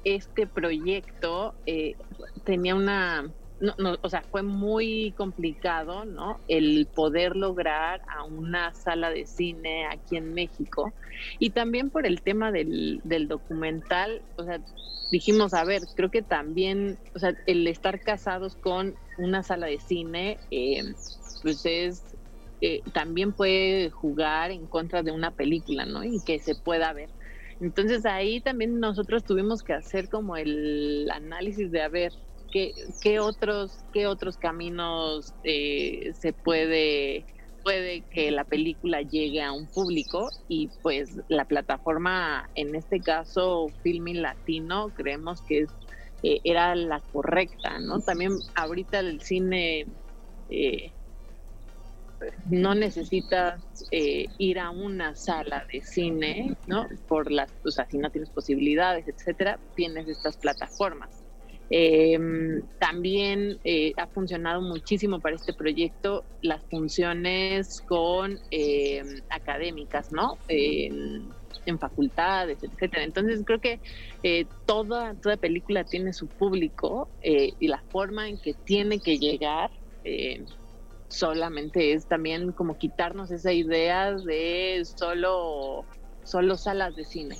[0.03, 1.95] este proyecto eh,
[2.43, 3.29] tenía una
[3.59, 6.41] no, no, o sea, fue muy complicado, ¿no?
[6.47, 10.93] El poder lograr a una sala de cine aquí en México.
[11.39, 14.59] Y también por el tema del, del documental, o sea,
[15.11, 19.79] dijimos, a ver, creo que también, o sea, el estar casados con una sala de
[19.79, 20.83] cine, eh,
[21.41, 22.17] pues es,
[22.61, 26.03] eh, también puede jugar en contra de una película, ¿no?
[26.03, 27.09] Y que se pueda ver.
[27.59, 32.13] Entonces ahí también nosotros tuvimos que hacer como el análisis de, a ver,
[32.55, 37.25] qué, qué otros, qué otros caminos eh, se puede
[37.61, 43.73] puede que la película llegue a un público y pues la plataforma, en este caso
[43.81, 45.69] Filming Latino, creemos que es,
[46.21, 47.99] eh, era la correcta, ¿no?
[48.01, 49.87] También ahorita el cine
[50.47, 50.93] eh,
[52.45, 56.87] no necesitas eh, ir a una sala de cine, ¿no?
[57.07, 61.24] Por las, o sea, si no tienes posibilidades, etcétera, tienes estas plataformas.
[61.69, 62.17] Eh,
[62.79, 70.37] también eh, ha funcionado muchísimo para este proyecto las funciones con eh, académicas, ¿no?
[70.47, 73.03] en facultades, etcétera.
[73.03, 73.79] Entonces creo que
[74.21, 79.71] eh, toda, toda película tiene su público y la forma en que tiene que llegar
[81.07, 85.85] solamente es también como quitarnos esa idea de solo,
[86.23, 87.35] solo salas de cine.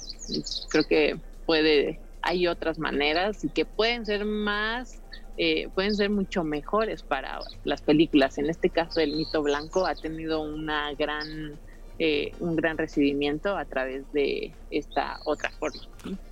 [0.69, 5.01] Creo que puede hay otras maneras y que pueden ser más,
[5.37, 8.39] eh, pueden ser mucho mejores para las películas.
[8.39, 11.59] En este caso, El Mito Blanco ha tenido una gran,
[11.99, 15.81] eh, un gran recibimiento a través de esta otra forma.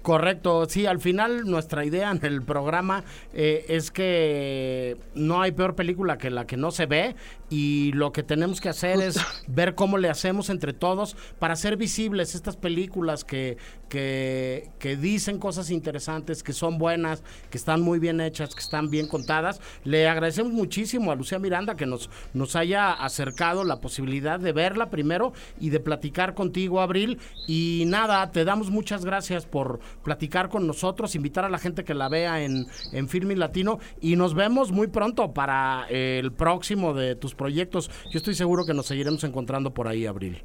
[0.02, 5.76] Correcto, sí, al final nuestra idea en el programa eh, es que no hay peor
[5.76, 7.16] película que la que no se ve
[7.50, 11.78] y lo que tenemos que hacer es ver cómo le hacemos entre todos para hacer
[11.78, 13.58] visibles estas películas que,
[13.90, 18.90] que, que, dicen cosas interesantes, que son buenas, que están muy bien hechas, que están
[18.90, 19.62] bien contadas.
[19.84, 24.90] Le agradecemos muchísimo a Lucía Miranda que nos, nos haya acercado la posibilidad de verla
[24.90, 27.20] primero y de platicar contigo, Abril.
[27.48, 29.63] Y nada, te damos muchas gracias por
[30.04, 34.16] platicar con nosotros, invitar a la gente que la vea en, en Filming Latino y
[34.16, 37.90] nos vemos muy pronto para el próximo de tus proyectos.
[38.12, 40.44] Yo estoy seguro que nos seguiremos encontrando por ahí, Abril.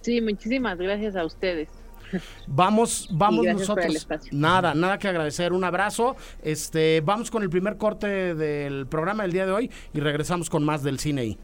[0.00, 1.68] Sí, muchísimas gracias a ustedes.
[2.46, 4.06] Vamos, vamos nosotros.
[4.30, 5.52] Nada, nada que agradecer.
[5.52, 6.16] Un abrazo.
[6.42, 10.64] Este, vamos con el primer corte del programa del día de hoy y regresamos con
[10.64, 11.38] más del cine.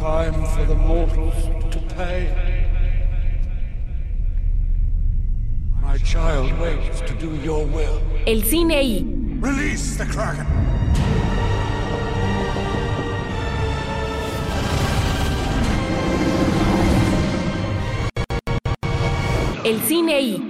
[0.00, 1.34] Time for the mortals
[1.70, 2.32] to pay.
[5.82, 8.00] My child waits to do your will.
[8.26, 9.04] El cine y.
[9.40, 10.46] Release the Kraken.
[19.66, 20.42] El cine y.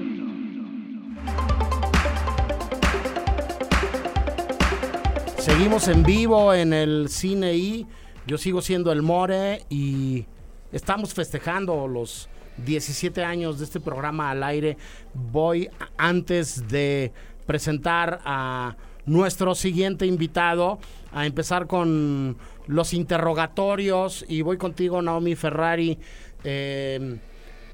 [5.38, 7.86] Seguimos en vivo en el cine y
[8.26, 10.26] yo sigo siendo el More y
[10.72, 12.28] estamos festejando los
[12.64, 14.76] 17 años de este programa al aire.
[15.14, 17.12] Voy antes de
[17.46, 20.78] presentar a nuestro siguiente invitado
[21.12, 25.98] a empezar con los interrogatorios y voy contigo Naomi Ferrari.
[26.44, 27.18] Eh,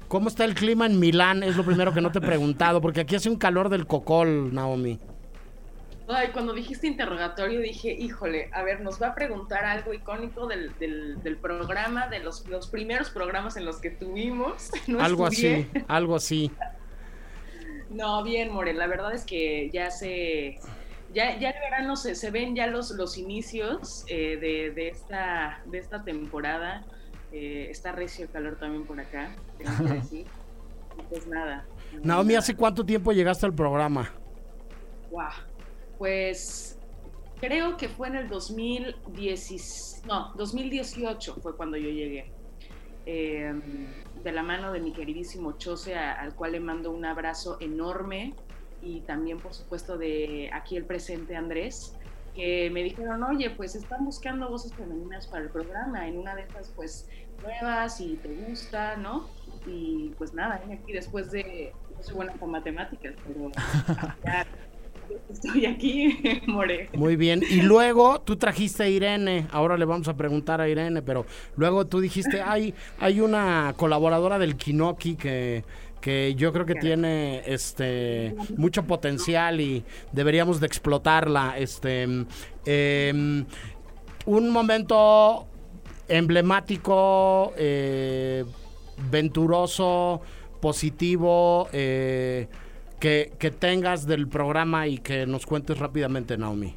[0.07, 1.43] ¿Cómo está el clima en Milán?
[1.43, 4.53] Es lo primero que no te he preguntado, porque aquí hace un calor del cocol,
[4.53, 4.99] Naomi.
[6.09, 10.71] Ay, cuando dijiste interrogatorio dije, híjole, a ver, nos va a preguntar algo icónico del,
[10.79, 14.71] del, programa, de los, los, primeros programas en los que tuvimos.
[14.99, 16.49] algo así, algo así.
[17.89, 20.59] No, bien, More, la verdad es que ya se...
[21.13, 25.61] Ya, ya el verano se, se ven ya los, los inicios eh, de, de, esta,
[25.65, 26.85] de esta temporada.
[27.31, 30.25] Eh, está recio el calor también por acá, tengo que decir.
[31.09, 31.65] pues nada.
[32.01, 34.11] Naomi, ¿hace cuánto tiempo llegaste al programa?
[35.11, 35.31] Wow
[35.97, 36.79] pues
[37.39, 42.31] creo que fue en el 2010, no, 2018 fue cuando yo llegué.
[43.05, 43.87] Em,
[44.23, 48.33] de la mano de mi queridísimo Chose, al cual le mando un abrazo enorme,
[48.81, 51.95] y también, por supuesto, de aquí el presente Andrés,
[52.35, 56.41] que me dijeron, oye, pues están buscando voces femeninas para el programa, en una de
[56.43, 57.09] estas, pues,
[57.41, 59.27] nuevas y te gusta, ¿no?
[59.65, 63.51] Y pues nada, aquí después de, no soy buena con matemáticas, pero
[65.29, 66.89] estoy aquí, More.
[66.93, 67.43] Muy bien.
[67.49, 69.47] Y luego tú trajiste a Irene.
[69.51, 74.39] Ahora le vamos a preguntar a Irene, pero luego tú dijiste, hay, hay una colaboradora
[74.39, 75.63] del Kinoki que
[76.01, 81.57] que yo creo que tiene este mucho potencial y deberíamos de explotarla.
[81.57, 82.03] Este
[82.65, 83.45] em,
[84.25, 85.47] un momento
[86.07, 88.45] emblemático, eh,
[89.09, 90.21] venturoso,
[90.61, 91.67] positivo.
[91.73, 92.47] Eh,
[92.99, 96.75] que, tengas del programa y que nos cuentes rápidamente, Naomi.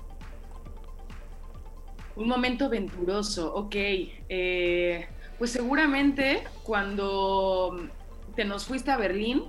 [2.17, 3.75] Un momento aventuroso, ok.
[3.77, 5.07] Eh,
[5.39, 7.89] pues seguramente cuando
[8.37, 9.45] te nos fuiste a Berlín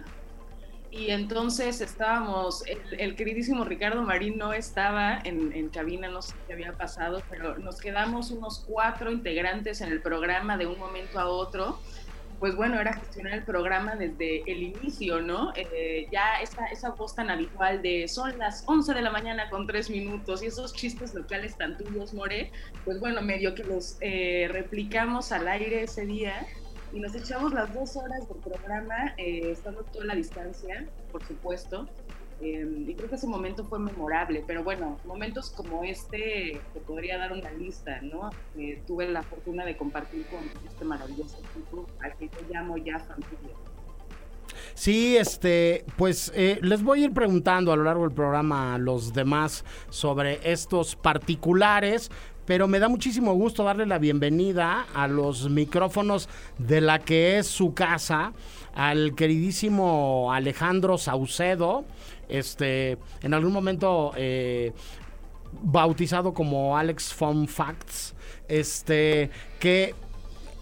[0.89, 2.63] y entonces estábamos,
[2.97, 7.57] el, queridísimo Ricardo Marín no estaba en, en, cabina, no sé qué había pasado, pero
[7.57, 11.79] nos quedamos unos cuatro integrantes en el programa de un momento a otro
[12.41, 15.53] pues bueno, era gestionar el programa desde el inicio, ¿no?
[15.55, 19.67] Eh, ya esa, esa voz tan habitual de son las 11 de la mañana con
[19.67, 22.51] tres minutos y esos chistes locales tan tuyos, More,
[22.83, 26.47] pues bueno, medio que los eh, replicamos al aire ese día
[26.91, 31.87] y nos echamos las dos horas del programa, eh, estando toda la distancia, por supuesto,
[32.41, 37.17] Em, y creo que ese momento fue memorable, pero bueno, momentos como este te podría
[37.19, 38.31] dar una lista, ¿no?
[38.87, 43.55] tuve la fortuna de compartir con este maravilloso equipo al que yo llamo ya familia.
[44.73, 48.77] Sí, este, pues eh, les voy a ir preguntando a lo largo del programa a
[48.77, 52.09] los demás sobre estos particulares,
[52.45, 56.27] pero me da muchísimo gusto darle la bienvenida a los micrófonos
[56.57, 58.33] de la que es su casa,
[58.73, 61.85] al queridísimo Alejandro Saucedo,
[62.31, 64.73] este, en algún momento eh,
[65.61, 68.15] bautizado como Alex Fun Facts,
[68.47, 69.93] este, que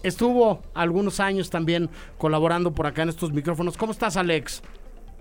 [0.02, 3.76] estuvo algunos años también colaborando por acá en estos micrófonos.
[3.76, 4.62] ¿Cómo estás, Alex?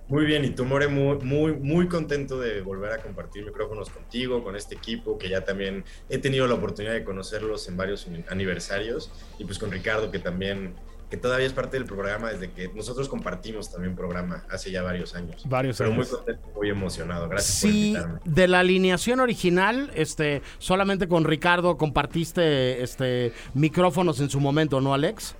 [0.09, 4.43] Muy bien, y tú, More, muy, muy, muy contento de volver a compartir micrófonos contigo,
[4.43, 9.11] con este equipo, que ya también he tenido la oportunidad de conocerlos en varios aniversarios,
[9.37, 10.73] y pues con Ricardo, que también
[11.09, 15.15] que todavía es parte del programa desde que nosotros compartimos también programa hace ya varios
[15.15, 15.41] años.
[15.47, 16.07] Varios Pero años.
[16.07, 17.27] muy contento, muy emocionado.
[17.27, 18.19] Gracias sí, por invitarme.
[18.25, 24.93] de la alineación original, este, solamente con Ricardo compartiste este micrófonos en su momento, ¿no,
[24.93, 25.35] Alex?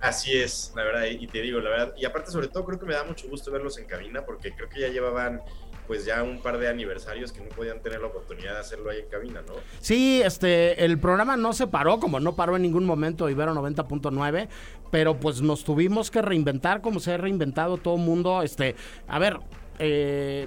[0.00, 2.86] Así es, la verdad, y te digo, la verdad, y aparte sobre todo creo que
[2.86, 5.42] me da mucho gusto verlos en cabina porque creo que ya llevaban
[5.88, 8.98] pues ya un par de aniversarios que no podían tener la oportunidad de hacerlo ahí
[9.00, 9.54] en cabina, ¿no?
[9.80, 14.48] Sí, este, el programa no se paró, como no paró en ningún momento Ibero 90.9,
[14.90, 18.42] pero pues nos tuvimos que reinventar como se ha reinventado todo el mundo.
[18.42, 18.76] Este,
[19.08, 19.40] a ver,
[19.78, 20.46] eh,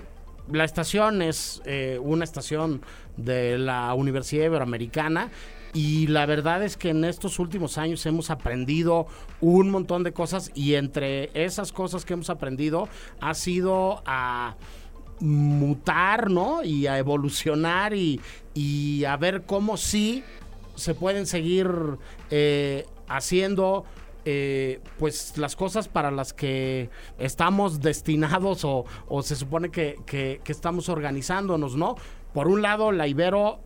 [0.51, 2.81] la estación es eh, una estación
[3.17, 5.31] de la Universidad Iberoamericana
[5.73, 9.07] y la verdad es que en estos últimos años hemos aprendido
[9.39, 12.89] un montón de cosas y entre esas cosas que hemos aprendido
[13.21, 14.55] ha sido a
[15.21, 16.63] mutar, ¿no?
[16.63, 18.19] Y a evolucionar y,
[18.53, 20.23] y a ver cómo sí
[20.75, 21.69] se pueden seguir
[22.29, 23.85] eh, haciendo
[24.25, 30.41] eh, pues las cosas para las que estamos destinados o, o se supone que, que,
[30.43, 31.95] que, estamos organizándonos, ¿no?
[32.33, 33.59] Por un lado, la Ibero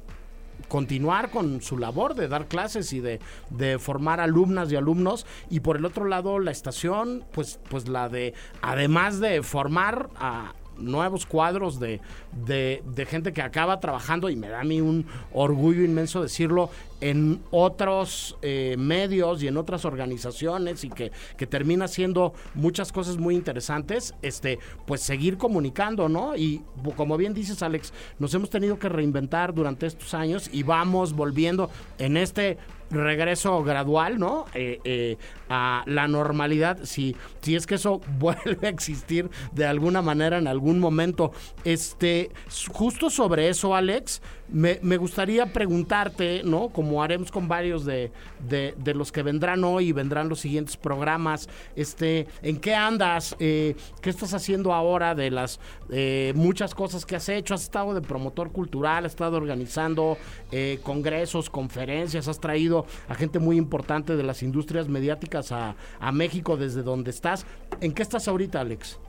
[0.70, 3.20] continuar con su labor de dar clases y de,
[3.50, 8.08] de, formar alumnas y alumnos y por el otro lado la estación pues pues la
[8.08, 12.02] de además de formar a nuevos cuadros de,
[12.46, 16.70] de, gente que acaba trabajando y me da a mí un orgullo inmenso decirlo
[17.02, 23.18] en otros eh, medios y en otras organizaciones y que, que termina haciendo muchas cosas
[23.18, 26.36] muy interesantes, este, pues seguir comunicando, ¿no?
[26.36, 26.64] Y
[26.96, 31.70] como bien dices, Alex, nos hemos tenido que reinventar durante estos años y vamos volviendo
[32.00, 32.58] en este
[32.96, 34.46] regreso gradual, ¿no?
[34.54, 35.18] Eh, eh,
[35.50, 40.48] a la normalidad, si, si es que eso vuelve a existir de alguna manera en
[40.48, 41.32] algún momento.
[41.64, 42.32] Este,
[42.72, 46.70] justo sobre eso, Alex, me, me gustaría preguntarte, ¿no?
[46.70, 48.12] Como haremos con varios de,
[48.48, 53.36] de, los que vendrán hoy y vendrán los siguientes programas, este, ¿en qué andas?
[53.40, 57.54] Eh, ¿Qué estás haciendo ahora de las eh, muchas cosas que has hecho?
[57.54, 59.06] ¿Has estado de promotor cultural?
[59.06, 60.18] ¿Has estado organizando
[60.52, 62.28] eh, congresos, conferencias?
[62.28, 67.10] ¿Has traído a gente muy importante de las industrias mediáticas a, a México desde donde
[67.10, 67.46] estás?
[67.82, 69.00] ¿En qué estás ahorita, Alex?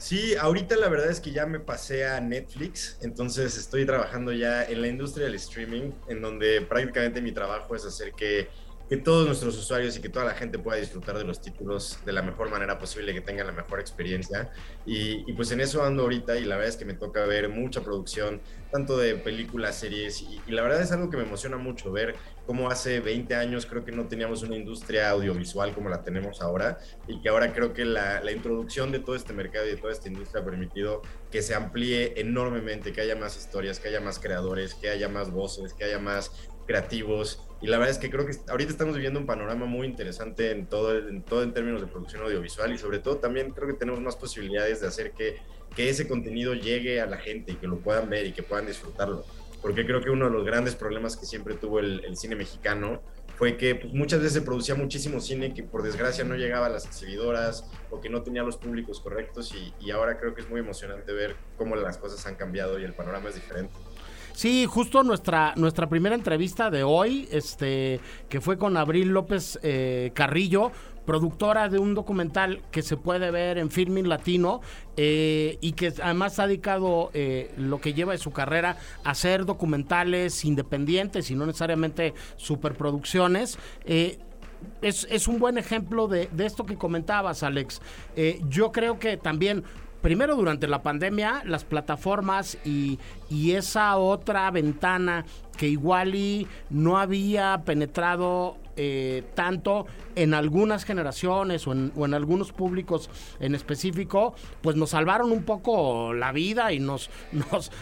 [0.00, 4.64] Sí, ahorita la verdad es que ya me pasé a Netflix, entonces estoy trabajando ya
[4.64, 8.48] en la industria del streaming, en donde prácticamente mi trabajo es hacer que,
[8.90, 12.12] que, todos nuestros usuarios y que toda la gente pueda disfrutar de los títulos de
[12.12, 14.50] la mejor manera posible, que tengan la mejor experiencia.
[14.84, 17.48] Y, y pues en eso ando ahorita y la verdad es que me toca ver
[17.48, 21.56] mucha producción, tanto de películas, series, y, y la verdad es algo que me emociona
[21.56, 22.16] mucho ver
[22.50, 26.78] cómo hace 20 años creo que no teníamos una industria audiovisual como la tenemos ahora
[27.06, 29.92] y que ahora creo que la, la, introducción de todo este mercado y de toda
[29.92, 34.18] esta industria ha permitido que se amplíe enormemente, que haya más historias, que haya más
[34.18, 36.32] creadores, que haya más voces, que haya más
[36.70, 40.52] creativos y la verdad es que creo que ahorita estamos viviendo un panorama muy interesante
[40.52, 43.74] en todo, en todo en términos de producción audiovisual y sobre todo también creo que
[43.74, 45.38] tenemos más posibilidades de hacer que,
[45.74, 48.66] que ese contenido llegue a la gente y que lo puedan ver y que puedan
[48.66, 49.24] disfrutarlo
[49.60, 53.02] porque creo que uno de los grandes problemas que siempre tuvo el, el cine mexicano
[53.36, 56.68] fue que pues, muchas veces se producía muchísimo cine que por desgracia no llegaba a
[56.68, 60.48] las exhibidoras o que no tenía los públicos correctos y, y ahora creo que es
[60.48, 63.74] muy emocionante ver cómo las cosas han cambiado y el panorama es diferente.
[64.40, 70.12] Sí, justo nuestra, nuestra primera entrevista de hoy, este, que fue con Abril López eh,
[70.14, 70.72] Carrillo,
[71.04, 74.62] productora de un documental que se puede ver en Filming Latino
[74.96, 79.44] eh, y que además ha dedicado eh, lo que lleva de su carrera a hacer
[79.44, 83.58] documentales independientes y no necesariamente superproducciones.
[83.84, 84.20] Eh,
[84.80, 87.82] es, es, un buen ejemplo de, de esto que comentabas, Alex.
[88.48, 89.64] yo creo que también
[90.00, 92.98] primero durante la pandemia, las plataformas y,
[93.28, 95.24] y, esa otra ventana
[95.56, 99.84] que igual y no había penetrado eh, tanto
[100.16, 105.42] en algunas generaciones o en, o en, algunos públicos en específico, pues nos salvaron un
[105.42, 107.10] poco la vida y nos,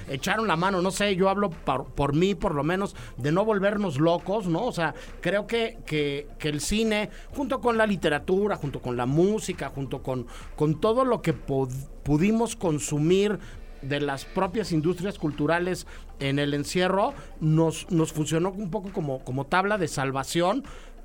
[0.09, 0.83] echaron la mano.
[0.83, 4.65] No sé, yo hablo por, por, mí por lo menos de no volvernos locos, ¿no?
[4.65, 9.07] O sea, creo que, que, que el cine, junto con la literatura, junto con la
[9.07, 10.27] música, junto con,
[10.57, 13.39] con todo lo que pudimos consumir
[13.83, 15.87] de las propias industrias culturales
[16.21, 20.65] en el encierro nos, nos funcionó un poco como, como tabla de salvación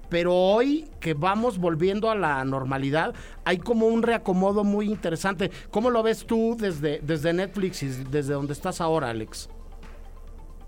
[0.09, 3.15] pero hoy que vamos volviendo a la normalidad,
[3.45, 5.49] hay como un reacomodo muy interesante.
[5.71, 9.49] ¿Cómo lo ves tú desde, desde Netflix y desde donde estás ahora, Alex?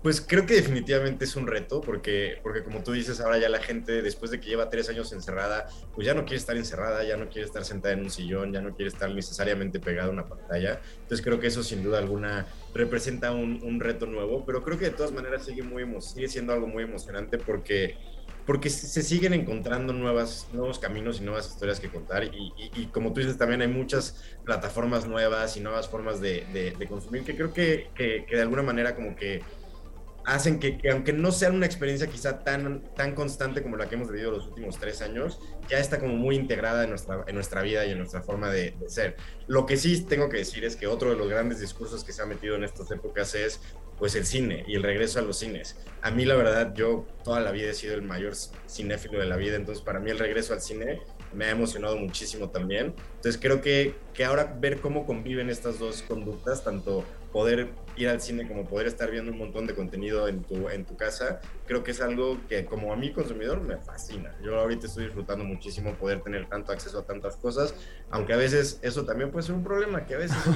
[0.02, 3.60] Pues creo que definitivamente es un reto, porque, porque como tú dices, ahora ya la
[3.60, 7.16] gente, después de que lleva tres años encerrada, pues ya no quiere estar encerrada, ya
[7.16, 10.28] no quiere estar sentada en un sillón, ya no quiere estar necesariamente pegada a una
[10.28, 10.80] pantalla.
[11.02, 14.86] Entonces creo que eso sin duda alguna representa un, un reto nuevo, pero creo que
[14.86, 17.96] de todas maneras sigue, muy, sigue siendo algo muy emocionante porque
[18.46, 22.22] porque se siguen encontrando nuevas, nuevos caminos y nuevas historias que contar.
[22.22, 27.24] Y, y, como tú dices, también hay muchas plataformas nuevas y nuevas formas de, consumir
[27.24, 29.42] que creo que, que, de alguna manera como que
[30.26, 33.94] hacen que, que, aunque no sea una experiencia quizá tan, tan constante como la que
[33.94, 37.62] hemos vivido los últimos tres años, ya está como muy integrada en nuestra, en nuestra
[37.62, 39.16] vida y en nuestra forma de, de, ser.
[39.46, 42.22] Lo que sí tengo que decir es que otro de los grandes discursos que se
[42.22, 43.60] ha metido en estas épocas es
[43.98, 45.76] pues el cine y el regreso a los cines.
[46.02, 48.34] A mí la verdad, yo toda la vida he sido el mayor
[48.68, 51.00] cinéfilo de la vida, entonces para mí el regreso al cine
[51.32, 52.94] me ha emocionado muchísimo también.
[53.16, 57.04] Entonces creo que, que ahora ver cómo conviven estas dos conductas, tanto
[57.36, 57.68] poder
[57.98, 60.96] ir al cine como poder estar viendo un montón de contenido en tu, en tu
[60.96, 64.34] casa, creo que es algo que como a mí consumidor me fascina.
[64.42, 67.74] Yo ahorita estoy disfrutando muchísimo poder tener tanto acceso a tantas cosas,
[68.08, 70.38] aunque a veces eso también puede ser un problema, que a veces...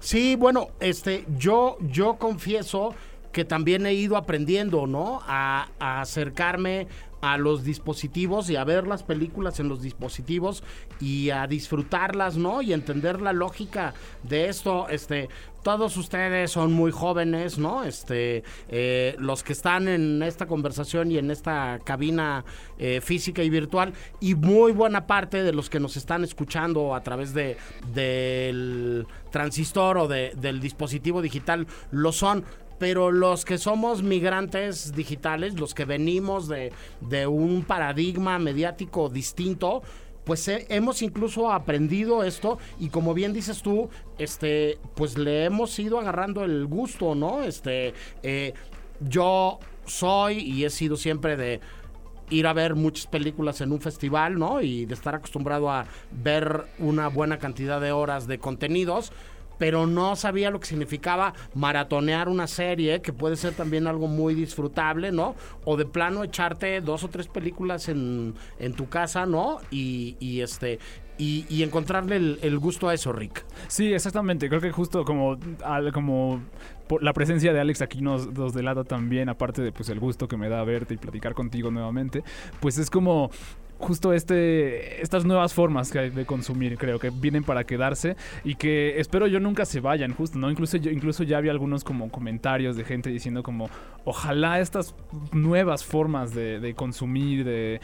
[0.00, 2.94] Sí, bueno, este, yo, yo confieso
[3.30, 5.20] que también he ido aprendiendo, ¿no?
[5.26, 6.88] A, a acercarme
[7.24, 10.62] a los dispositivos y a ver las películas en los dispositivos
[11.00, 12.60] y a disfrutarlas, ¿no?
[12.60, 15.30] Y entender la lógica de esto, este,
[15.62, 17.82] todos ustedes son muy jóvenes, ¿no?
[17.82, 22.44] Este, eh, los que están en esta conversación y en esta cabina
[22.76, 27.02] eh, física y virtual, y muy buena parte de los que nos están escuchando a
[27.02, 27.56] través de
[27.94, 32.44] del transistor o de, del dispositivo digital lo son
[32.78, 39.82] pero los que somos migrantes digitales, los que venimos de, de un paradigma mediático distinto,
[40.24, 46.00] pues hemos incluso aprendido esto y como bien dices tú, este, pues le hemos ido
[46.00, 47.42] agarrando el gusto, ¿no?
[47.42, 48.54] Este, eh,
[49.00, 51.60] yo soy y he sido siempre de
[52.30, 54.62] ir a ver muchas películas en un festival, ¿no?
[54.62, 59.12] Y de estar acostumbrado a ver una buena cantidad de horas de contenidos
[59.64, 64.34] pero no sabía lo que significaba maratonear una serie, que puede ser también algo muy
[64.34, 65.36] disfrutable, ¿no?
[65.64, 69.60] O de plano echarte dos o tres películas en, en tu casa, ¿no?
[69.70, 70.80] Y, y este,
[71.16, 73.46] y, encontrarle el, gusto a eso, Rick.
[73.68, 74.50] Sí, exactamente.
[74.50, 75.38] Creo que justo como,
[75.94, 76.42] como
[77.00, 80.36] la presencia de Alex aquí nos, nos, delata también, aparte de pues el gusto que
[80.36, 82.22] me da verte y platicar contigo nuevamente,
[82.60, 83.30] pues es como
[83.78, 88.54] justo este, estas nuevas formas que hay de consumir, creo que vienen para quedarse y
[88.54, 90.50] que espero yo nunca se vayan, justo, ¿no?
[90.50, 93.68] Incluso, yo, incluso ya había algunos como comentarios de gente diciendo como,
[94.04, 94.94] ojalá estas
[95.32, 97.80] nuevas formas de, consumir, de,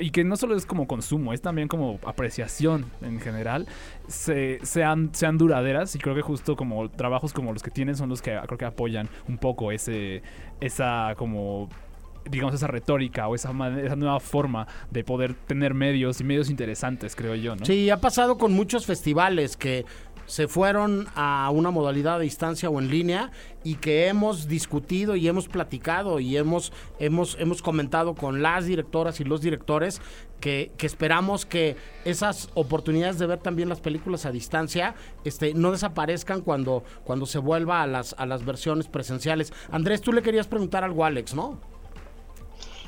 [0.00, 3.66] y que no solo es como consumo, es también como apreciación en general,
[4.06, 8.08] se, sean, sean duraderas y creo que justo como trabajos como los que tienen son
[8.08, 10.22] los que creo que apoyan un poco ese,
[10.60, 11.68] esa como
[12.28, 17.14] digamos, esa retórica o esa, esa nueva forma de poder tener medios y medios interesantes,
[17.16, 17.64] creo yo, ¿no?
[17.64, 19.84] Sí, ha pasado con muchos festivales que
[20.26, 23.30] se fueron a una modalidad de distancia o en línea
[23.62, 29.20] y que hemos discutido y hemos platicado y hemos, hemos, hemos comentado con las directoras
[29.20, 30.00] y los directores
[30.40, 34.94] que, esperamos que esas oportunidades de ver también las películas a distancia
[35.24, 39.52] este, no desaparezcan cuando, cuando se vuelva a las, a las versiones presenciales.
[39.70, 41.73] Andrés, tú le querías preguntar algo a Alex, ¿no?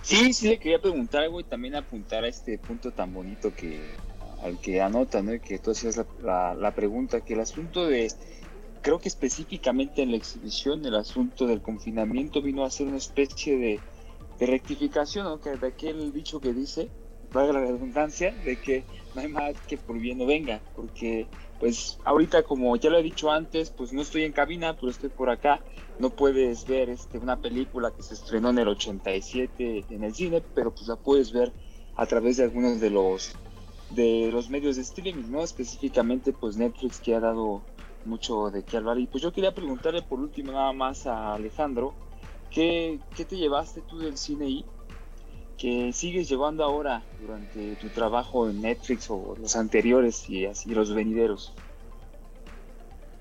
[0.07, 3.81] Sí, sí le quería preguntar algo y también apuntar a este punto tan bonito que
[4.41, 5.33] al que anota, ¿no?
[5.41, 8.13] Que tú hacías la, pregunta, que el asunto de,
[8.83, 13.59] creo que específicamente en la exhibición, el asunto del confinamiento vino a ser una especie
[13.59, 13.81] de,
[14.39, 15.41] rectificación, ¿no?
[15.41, 16.89] Que de aquel dicho que dice,
[17.33, 21.27] valga la redundancia, de que no hay más que por bien no venga, porque
[21.59, 25.09] pues ahorita como ya lo he dicho antes, pues no estoy en cabina, pero estoy
[25.09, 25.61] por acá.
[25.99, 30.43] No puedes ver este, una película que se estrenó en el 87 en el cine,
[30.55, 31.53] pero pues la puedes ver
[31.97, 33.35] a través de algunos de los
[33.91, 35.43] de los medios de streaming, ¿no?
[35.43, 37.63] Específicamente pues Netflix que ha dado
[38.05, 38.99] mucho de qué hablar.
[38.99, 41.95] Y pues yo quería preguntarle por último nada más a Alejandro,
[42.51, 44.65] ¿qué, qué te llevaste tú del cine y
[45.57, 50.95] que sigues llevando ahora durante tu trabajo en Netflix o los anteriores y así los
[50.95, 51.53] venideros?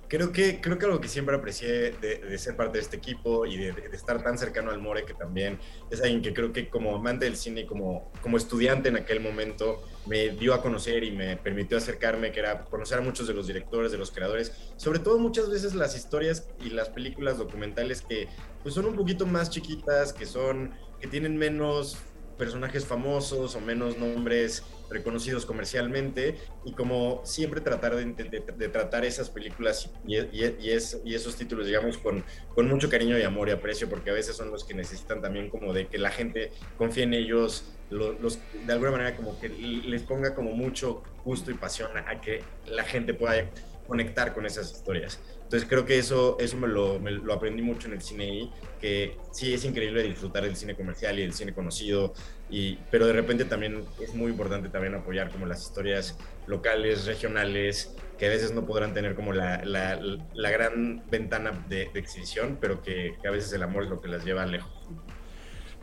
[0.08, 3.58] Creo que, creo que algo que siempre aprecié de, ser parte de este equipo y
[3.58, 5.60] de, estar tan cercano al More, que también
[5.90, 9.20] es alguien que creo que como amante del cine y como, como estudiante en aquel
[9.20, 13.34] momento me dio a conocer y me permitió acercarme, que era conocer a muchos de
[13.34, 18.02] los directores, de los creadores, sobre todo muchas veces las historias y las películas documentales
[18.02, 18.28] que
[18.62, 20.72] pues son un poquito más chiquitas, que son,
[21.02, 21.98] que tienen menos
[22.38, 29.90] personajes famosos o menos nombres reconocidos comercialmente y como siempre tratar de, tratar esas películas
[30.08, 32.24] y, esos títulos, digamos, con,
[32.54, 35.50] con mucho cariño y amor y aprecio, porque a veces son los que necesitan también
[35.50, 40.04] como de que la gente confíe en ellos, los, de alguna manera como que les
[40.04, 43.50] ponga como mucho gusto y pasión a que la gente pueda
[43.88, 45.20] conectar con esas historias.
[45.46, 47.00] Entonces creo que eso, eso me, lo,
[47.32, 51.22] aprendí mucho en el cine y que sí es increíble disfrutar del cine comercial y
[51.22, 52.14] del cine conocido,
[52.50, 56.18] y, pero de repente también es muy importante también apoyar como las historias
[56.48, 60.00] locales, regionales, que a veces no podrán tener como la, la,
[60.34, 64.02] la gran ventana de, de exhibición, pero que, que a veces el amor es lo
[64.02, 64.74] que las lleva lejos.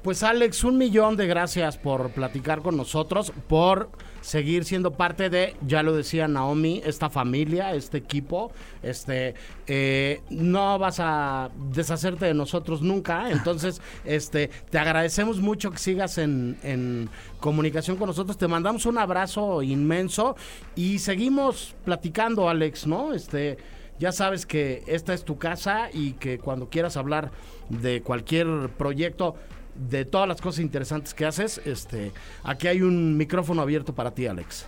[0.03, 3.91] Pues Alex, un millón de gracias por platicar con nosotros, por
[4.23, 8.53] seguir siendo parte de, ya lo decía Naomi, esta familia, este equipo.
[8.83, 9.35] Este,
[9.67, 16.17] eh, no vas a deshacerte de nosotros nunca, entonces, este, te agradecemos mucho que sigas
[16.19, 17.11] en, en
[17.41, 18.39] comunicación con nosotros.
[18.39, 20.37] Te mandamos un abrazo inmenso
[20.75, 23.13] y seguimos platicando, Alex, ¿no?
[23.13, 23.59] Este,
[23.99, 27.31] ya sabes que esta es tu casa y que cuando quieras hablar
[27.69, 29.37] de cualquier proyecto
[29.75, 32.13] de todas las cosas interesantes que haces, este,
[32.45, 34.67] aquí hay un micrófono abierto para ti, Alex.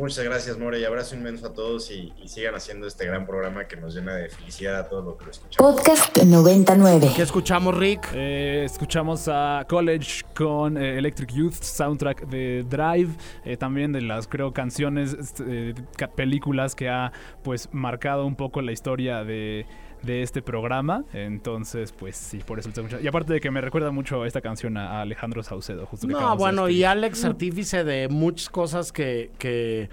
[0.00, 3.66] Muchas gracias, More, y abrazo inmenso a todos y, y, sigan haciendo este gran programa
[3.66, 5.74] que nos llena de felicidad a todos los que lo escuchamos.
[5.74, 7.10] Podcast 99.
[7.14, 8.08] ¿Qué escuchamos, Rick?
[8.14, 13.10] Eh, escuchamos a College con eh, Electric Youth, soundtrack de Drive,
[13.44, 15.74] eh, también de las, creo, canciones, este,
[16.16, 17.12] películas que ha,
[17.42, 19.66] pues, marcado un poco la historia de
[20.02, 21.04] de este programa.
[21.12, 22.70] Entonces, pues sí, por eso.
[23.02, 26.36] Y aparte de que me recuerda mucho esta canción a Alejandro Saucedo, justo que No,
[26.36, 29.90] bueno, y Alex, artífice de muchas cosas que, que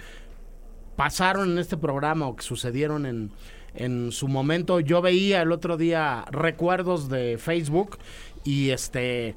[0.95, 3.31] pasaron en este programa o que sucedieron en,
[3.75, 4.79] en su momento.
[4.79, 7.97] Yo veía el otro día recuerdos de Facebook
[8.43, 9.35] y este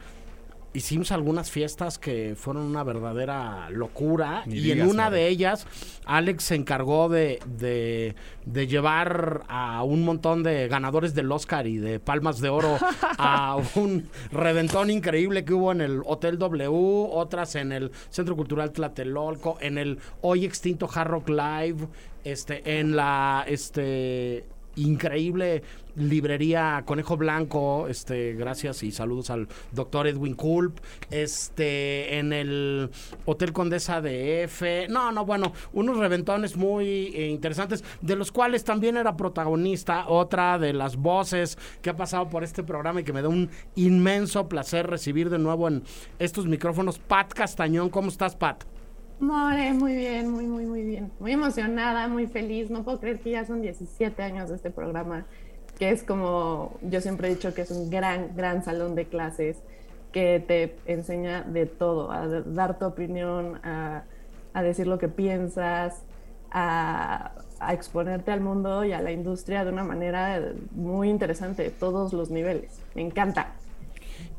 [0.72, 5.66] hicimos algunas fiestas que fueron una verdadera locura y en una de ellas
[6.04, 8.14] Alex se encargó de, de,
[8.46, 12.78] de, llevar a un montón de ganadores del Oscar y de Palmas de Oro
[13.18, 16.68] a un reventón increíble que hubo en el Hotel W,
[17.10, 21.88] otras en el Centro Cultural Tlatelolco, en el hoy extinto Hard Rock Live,
[22.24, 24.44] este, en la este
[24.76, 25.62] increíble
[25.96, 30.78] librería Conejo Blanco, este, gracias y saludos al doctor Edwin Culp,
[31.10, 32.90] este, en el
[33.26, 38.64] Hotel Condesa de F, no, no, bueno, unos reventones muy eh, interesantes, de los cuales
[38.64, 43.12] también era protagonista, otra de las voces que ha pasado por este programa y que
[43.12, 45.82] me da un inmenso placer recibir de nuevo en
[46.18, 48.64] estos micrófonos, Pat Castañón, ¿cómo estás, Pat?
[49.20, 51.12] More, muy bien, muy, muy, muy bien.
[51.20, 52.70] Muy emocionada, muy feliz.
[52.70, 55.26] No puedo creer que ya son 17 años de este programa,
[55.78, 59.58] que es como, yo siempre he dicho que es un gran, gran salón de clases
[60.10, 64.04] que te enseña de todo, a dar tu opinión, a,
[64.62, 66.02] decir lo que piensas,
[66.50, 67.32] a,
[67.70, 70.40] exponerte al mundo y a la industria de una manera
[70.70, 72.80] muy interesante, de todos los niveles.
[72.94, 73.52] Me encanta.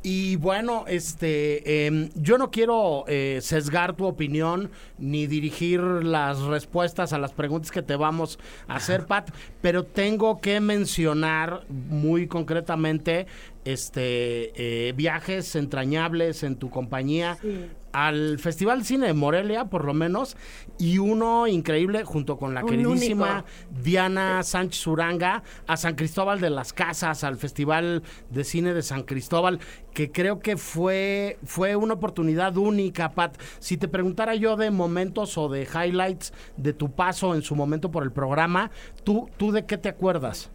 [0.02, 7.12] Y bueno, este, eh, yo no quiero eh, sesgar tu opinión ni dirigir las respuestas
[7.12, 9.30] a las preguntas que te vamos a hacer, Pat,
[9.60, 13.26] pero tengo que mencionar muy concretamente
[13.64, 17.38] este eh, viajes entrañables en tu compañía.
[17.40, 20.36] Sí al Festival de Cine de Morelia, por lo menos,
[20.78, 26.72] y uno increíble junto con la queridísima Diana Sánchez Uranga a San Cristóbal de las
[26.72, 29.60] Casas, al Festival de Cine de San Cristóbal,
[29.92, 33.36] que creo que fue, fue una oportunidad única, Pat.
[33.58, 37.90] Si te preguntara yo de momentos o de highlights de tu paso en su momento
[37.90, 38.70] por el programa,
[39.04, 40.50] ¿tú, tú de qué te acuerdas?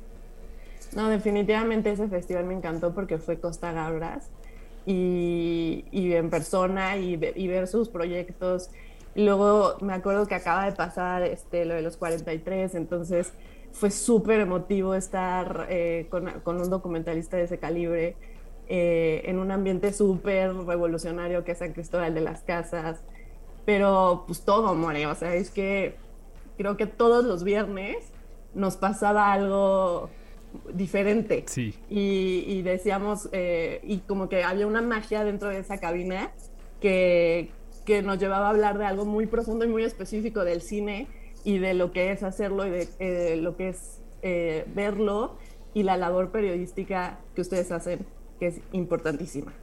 [0.95, 4.31] No, definitivamente ese festival me encantó porque fue Costa Gabras
[4.88, 8.69] y, en persona y, ver sus proyectos.
[9.15, 13.33] Y luego me acuerdo que acaba de pasar este, lo de los 43, entonces
[13.73, 18.15] fue súper emotivo estar eh, con, con, un documentalista de ese calibre
[18.69, 23.01] eh, en un ambiente súper revolucionario que es San Cristóbal de las Casas.
[23.65, 25.95] Pero pues todo, more, o sea, es que
[26.57, 27.97] creo que todos los viernes
[28.53, 30.09] nos pasaba algo
[30.73, 31.43] diferente.
[31.47, 31.75] Sí.
[31.89, 36.31] Y, decíamos, eh, y como que había una magia dentro de esa cabina
[36.81, 37.49] que,
[37.85, 41.07] que nos llevaba a hablar de algo muy profundo y muy específico del cine
[41.43, 45.37] y de lo que es hacerlo y de eh, lo que es eh, verlo
[45.73, 48.05] y la labor periodística que ustedes hacen,
[48.39, 49.53] que es importantísima.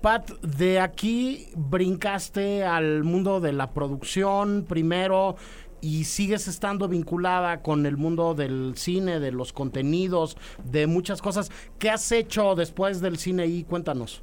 [0.00, 5.36] Pat, de aquí brincaste al mundo de la producción primero,
[5.82, 11.50] y sigues estando vinculada con el mundo del cine, de los contenidos, de muchas cosas.
[11.78, 14.22] ¿Qué has hecho después del cine y cuéntanos?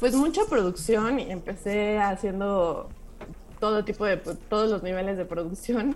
[0.00, 2.88] Pues mucha producción y empecé haciendo
[3.60, 5.94] todo tipo de todos los niveles de producción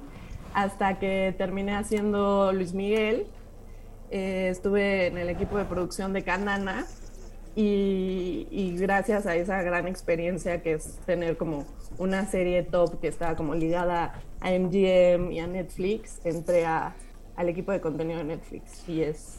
[0.52, 3.26] hasta que terminé haciendo Luis Miguel.
[4.10, 6.86] Eh, estuve en el equipo de producción de Canana
[7.54, 11.66] y, y, gracias a esa gran experiencia que es tener como
[11.98, 16.94] una serie top que está como ligada a MGM y a Netflix, entré a,
[17.36, 19.38] al equipo de contenido de Netflix y es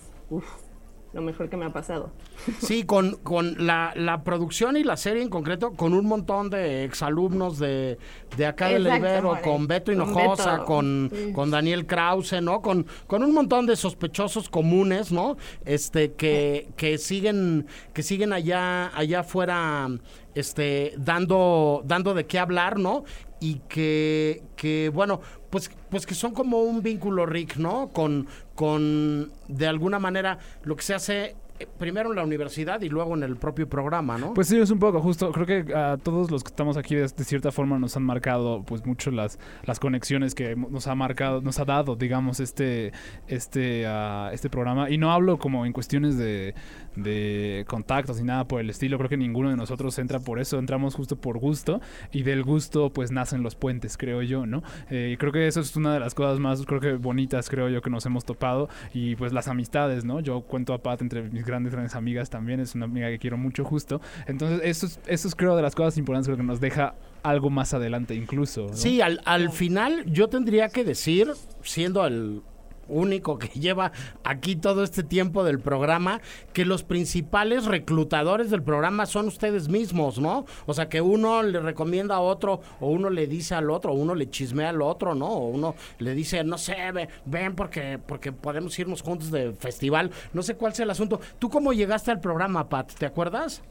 [1.14, 2.12] lo mejor que me ha pasado.
[2.60, 6.84] Sí, con, con la, la, producción y la serie en concreto, con un montón de
[6.84, 8.00] exalumnos de,
[8.36, 12.62] de acá del Ibero, con Beto Hinojosa, con, con, Daniel Krause, ¿no?
[12.62, 15.38] Con, con un montón de sospechosos comunes, ¿no?
[15.66, 19.88] Este, que, que siguen, que siguen allá, allá afuera,
[20.34, 23.04] este, dando, dando de qué hablar, ¿no?
[23.44, 25.20] y que, que, bueno,
[25.54, 27.90] pues, pues que son como un vínculo, Rick, ¿no?
[27.90, 28.26] Con,
[28.56, 33.14] con, de alguna manera, lo que se hace eh, primero en la universidad y luego
[33.14, 34.34] en el propio programa, ¿no?
[34.34, 35.32] Pues sí, es un poco justo.
[35.32, 38.84] Creo que a todos los que estamos aquí de, cierta forma nos han marcado pues
[38.88, 42.92] mucho las, las conexiones que nos ha marcado, nos ha dado, digamos, este,
[43.28, 44.90] este, ah, este programa.
[44.90, 46.56] Y no hablo como en cuestiones de,
[46.96, 48.98] de contactos ni nada por el estilo.
[48.98, 50.60] Creo que ninguno de nosotros entra por eso.
[50.60, 51.82] Entramos justo por gusto.
[52.12, 54.64] Y del gusto pues nacen los puentes, creo yo, ¿no?
[54.90, 57.82] Eh, creo que eso es una de las cosas más, creo que bonitas, creo yo,
[57.82, 58.70] que nos hemos topado.
[58.94, 60.20] Y pues las amistades, ¿no?
[60.20, 62.60] Yo cuento a Pat entre mis grandes, grandes amigas también.
[62.60, 64.02] Es una amiga que quiero mucho justo.
[64.28, 67.50] Entonces eso es, eso es creo de las cosas importantes creo que nos deja algo
[67.50, 68.68] más adelante incluso.
[68.74, 71.32] Sí, al, al final yo tendría que decir,
[71.62, 72.42] siendo el
[72.88, 73.92] único que lleva
[74.24, 76.22] aquí todo este tiempo del programa,
[76.54, 80.46] que los principales reclutadores del programa son ustedes mismos, ¿no?
[80.66, 83.96] O sea, que uno le recomienda a otro, o uno le dice al otro, o
[83.96, 85.28] uno le chismea al otro, ¿no?
[85.28, 90.12] O uno le dice, no sé, ve- ven porque, porque podemos irnos juntos de festival.
[90.34, 91.20] No sé cuál sea el asunto.
[91.40, 92.92] ¿Tú cómo llegaste al programa, Pat?
[92.94, 93.62] ¿Te acuerdas?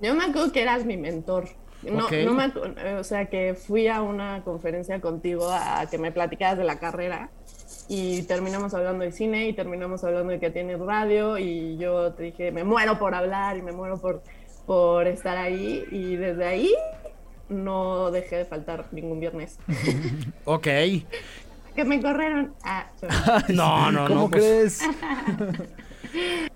[0.00, 1.48] Yo me acuerdo que eras mi mentor.
[1.82, 2.52] No, no me
[2.98, 7.30] o sea, que fui a una conferencia contigo a que me platicaras de la carrera
[7.88, 12.24] y terminamos hablando de cine y terminamos hablando de que tienes radio y yo te
[12.24, 14.22] dije, me muero por hablar y me muero por,
[14.66, 16.74] por estar ahí y desde ahí
[17.48, 19.58] no dejé de faltar ningún viernes.
[20.44, 20.64] Ok.
[20.64, 22.54] que me corrieron.
[22.62, 22.86] Ah,
[23.48, 24.30] No, no, ¿Cómo no.
[24.30, 24.82] pues- crees?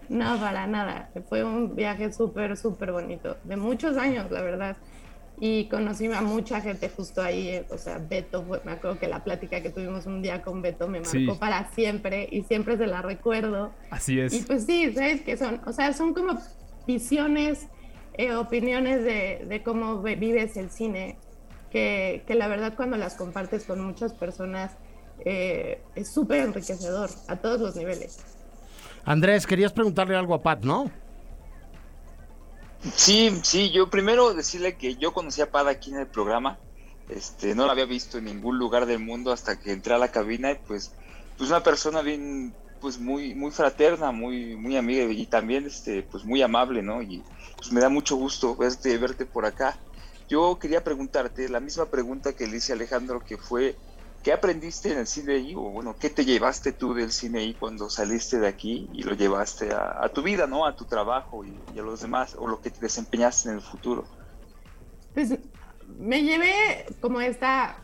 [0.08, 1.10] No, para nada.
[1.28, 3.36] Fue un viaje súper, súper bonito.
[3.44, 4.76] De muchos años, la verdad.
[5.44, 7.48] Y conocí a mucha gente justo ahí.
[7.48, 10.62] eh, O sea, Beto, fue- me acuerdo que la plática que tuvimos un día con
[10.62, 11.26] Beto me marcó Sí.
[11.40, 13.72] para siempre y siempre se la recuerdo.
[13.90, 14.46] Así Y es.
[14.46, 15.60] pues sí, ¿sabes qué son?
[15.66, 16.38] O sea, son como
[16.86, 17.66] visiones,
[18.14, 21.18] eh, opiniones de, de cómo ve- vives el cine,
[21.72, 24.76] que, que la verdad cuando las compartes con muchas personas
[25.24, 28.20] eh, es súper enriquecedor a todos los niveles.
[29.04, 30.88] Andrés, querías preguntarle algo a Pat, ¿no?
[32.96, 36.58] Sí, sí, yo primero decirle que yo conocí a Pada aquí en el programa.
[37.08, 40.10] Este, no la había visto en ningún lugar del mundo hasta que entré a la
[40.10, 40.92] cabina y pues,
[41.36, 46.24] pues una persona bien, pues muy, muy fraterna, muy, muy amiga y también este, pues
[46.24, 47.02] muy amable, ¿no?
[47.02, 47.22] Y
[47.56, 49.78] pues me da mucho gusto verte, verte por acá.
[50.28, 53.76] Yo quería preguntarte la misma pregunta que le hice Alejandro, que fue,
[54.22, 55.54] ¿qué aprendiste en el cine ahí?
[55.54, 59.14] O bueno, ¿qué te llevaste tú del cine ahí cuando saliste de aquí y lo
[59.14, 60.66] llevaste a, tu vida, ¿no?
[60.66, 64.04] A tu trabajo y, a los demás, o lo que te desempeñaste en el futuro.
[65.14, 65.34] Pues
[65.98, 67.76] me llevé como esta,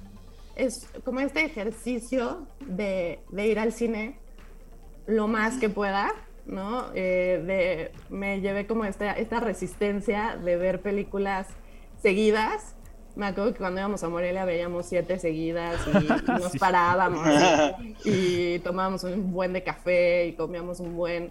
[0.56, 4.18] es como este ejercicio de, de ir al cine
[5.06, 6.12] lo más que pueda,
[6.46, 6.86] ¿no?
[6.94, 11.46] Eh, de, me llevé como esta, esta resistencia de ver películas
[12.02, 12.74] seguidas.
[13.18, 16.58] Me acuerdo que cuando íbamos a Morelia veíamos siete seguidas y, y nos Sí.
[16.58, 17.26] parábamos
[18.04, 21.30] y tomábamos un buen de café y comíamos un buen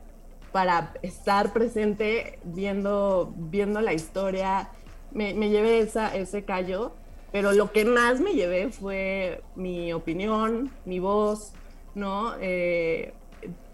[0.51, 4.69] para estar presente viendo, viendo la historia.
[5.11, 6.91] Me, me llevé esa, ese callo,
[7.31, 11.53] pero lo que más me llevé fue mi opinión, mi voz,
[11.95, 12.33] ¿no?
[12.41, 13.13] Eh,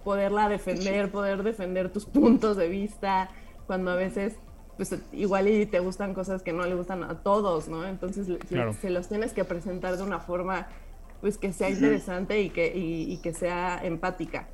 [0.03, 3.29] poderla defender, poder defender tus puntos de vista,
[3.65, 4.35] cuando a veces,
[4.77, 7.85] pues igual y te gustan cosas que no le gustan a todos, ¿no?
[7.85, 8.73] Entonces Claro.
[8.81, 10.67] se los tienes que presentar de una forma,
[11.21, 14.47] pues que sea interesante y que, y, y que sea empática.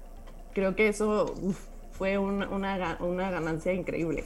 [0.53, 1.57] Creo que eso uf,
[1.97, 4.23] fue un- una, una ganancia increíble.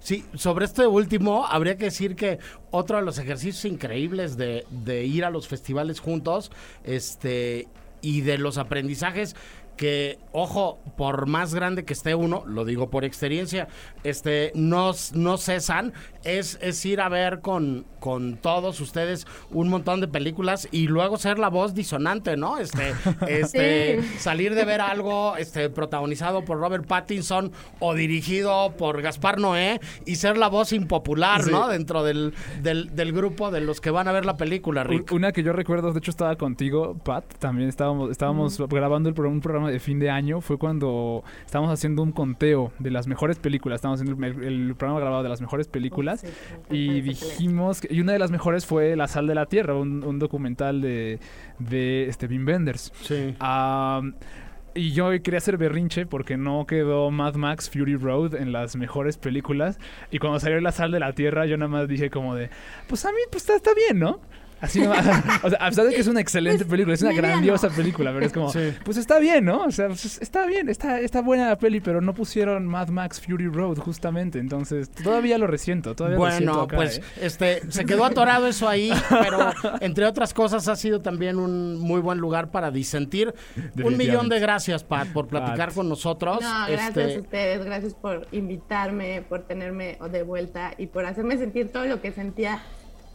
[0.00, 2.40] Sí, sobre este último, habría que decir que
[2.72, 6.50] otro de los ejercicios increíbles de, de ir a los festivales juntos,
[6.84, 7.68] este,
[8.00, 9.36] y de los aprendizajes
[9.76, 13.68] que, ojo, por más grande que esté uno, lo digo por experiencia,
[14.04, 15.92] este, no, no cesan,
[16.24, 21.16] es, es ir a ver con, con todos ustedes un montón de películas y luego
[21.16, 22.58] ser la voz disonante, ¿no?
[22.58, 22.92] Este,
[23.28, 24.08] este, Sí.
[24.18, 27.50] salir de ver algo este, protagonizado por Robert Pattinson
[27.80, 31.50] o dirigido por Gaspar Noé y ser la voz impopular, Sí.
[31.50, 31.68] ¿no?
[31.68, 35.10] Dentro del, del, del grupo de los que van a ver la película, Rick.
[35.12, 39.34] Una que yo recuerdo, de hecho estaba contigo, Pat, también estábamos, estábamos grabando el programa,
[39.36, 43.38] un programa de fin de año, fue cuando estábamos haciendo un conteo de las mejores
[43.38, 47.80] películas, estábamos haciendo el, el programa grabado de las mejores películas Sí, encanta y dijimos,
[47.80, 50.80] que- y una de las mejores fue La Sal de la Tierra, un, un documental
[50.80, 51.18] de,
[51.58, 52.92] de este, Wim Wenders.
[53.02, 53.34] Sí.
[54.74, 59.18] Y yo quería hacer berrinche porque no quedó Mad Max Fury Road en las mejores
[59.18, 59.78] películas.
[60.10, 62.48] Y cuando salió La Sal de la Tierra, yo nada más dije como de,
[62.88, 64.20] pues a mí pues está, está bien, ¿no?
[64.62, 67.68] Así no, o sea, a pesar de que es una excelente película, es una grandiosa
[67.68, 68.52] película, pero es como,
[68.84, 69.64] pues está bien, ¿no?
[69.64, 73.20] O sea, pues está bien, está, está buena la peli, pero no pusieron Mad Max
[73.20, 77.02] Fury Road justamente, entonces todavía lo resiento, todavía lo siento Bueno, acá, pues ¿eh?
[77.20, 82.00] este se quedó atorado eso ahí, pero entre otras cosas ha sido también un muy
[82.00, 83.34] buen lugar para disentir.
[83.82, 85.74] Un millón de gracias, Pat, por platicar Pat.
[85.74, 86.40] con nosotros.
[86.40, 91.36] No, gracias Este, a ustedes, gracias por invitarme, por tenerme de vuelta y por hacerme
[91.36, 92.62] sentir todo lo que sentía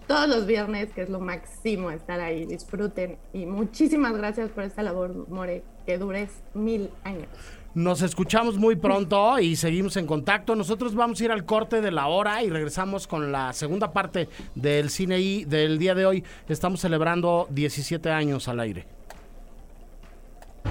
[0.08, 2.45] todos los viernes, que es lo máximo estar ahí.
[2.45, 7.28] Disfruten y muchísimas gracias por esta labor, More, que dures mil años.
[7.76, 10.55] Nos escuchamos muy pronto y seguimos en contacto.
[10.55, 14.30] Nosotros vamos a ir al corte de la hora y regresamos con la segunda parte
[14.55, 16.24] del cine y del día de hoy.
[16.49, 18.88] Estamos celebrando 17 años al aire.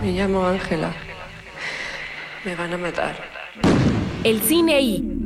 [0.02, 0.92] Me llamo Ángela.
[2.44, 3.16] Me van a matar.
[4.24, 5.25] El cine y.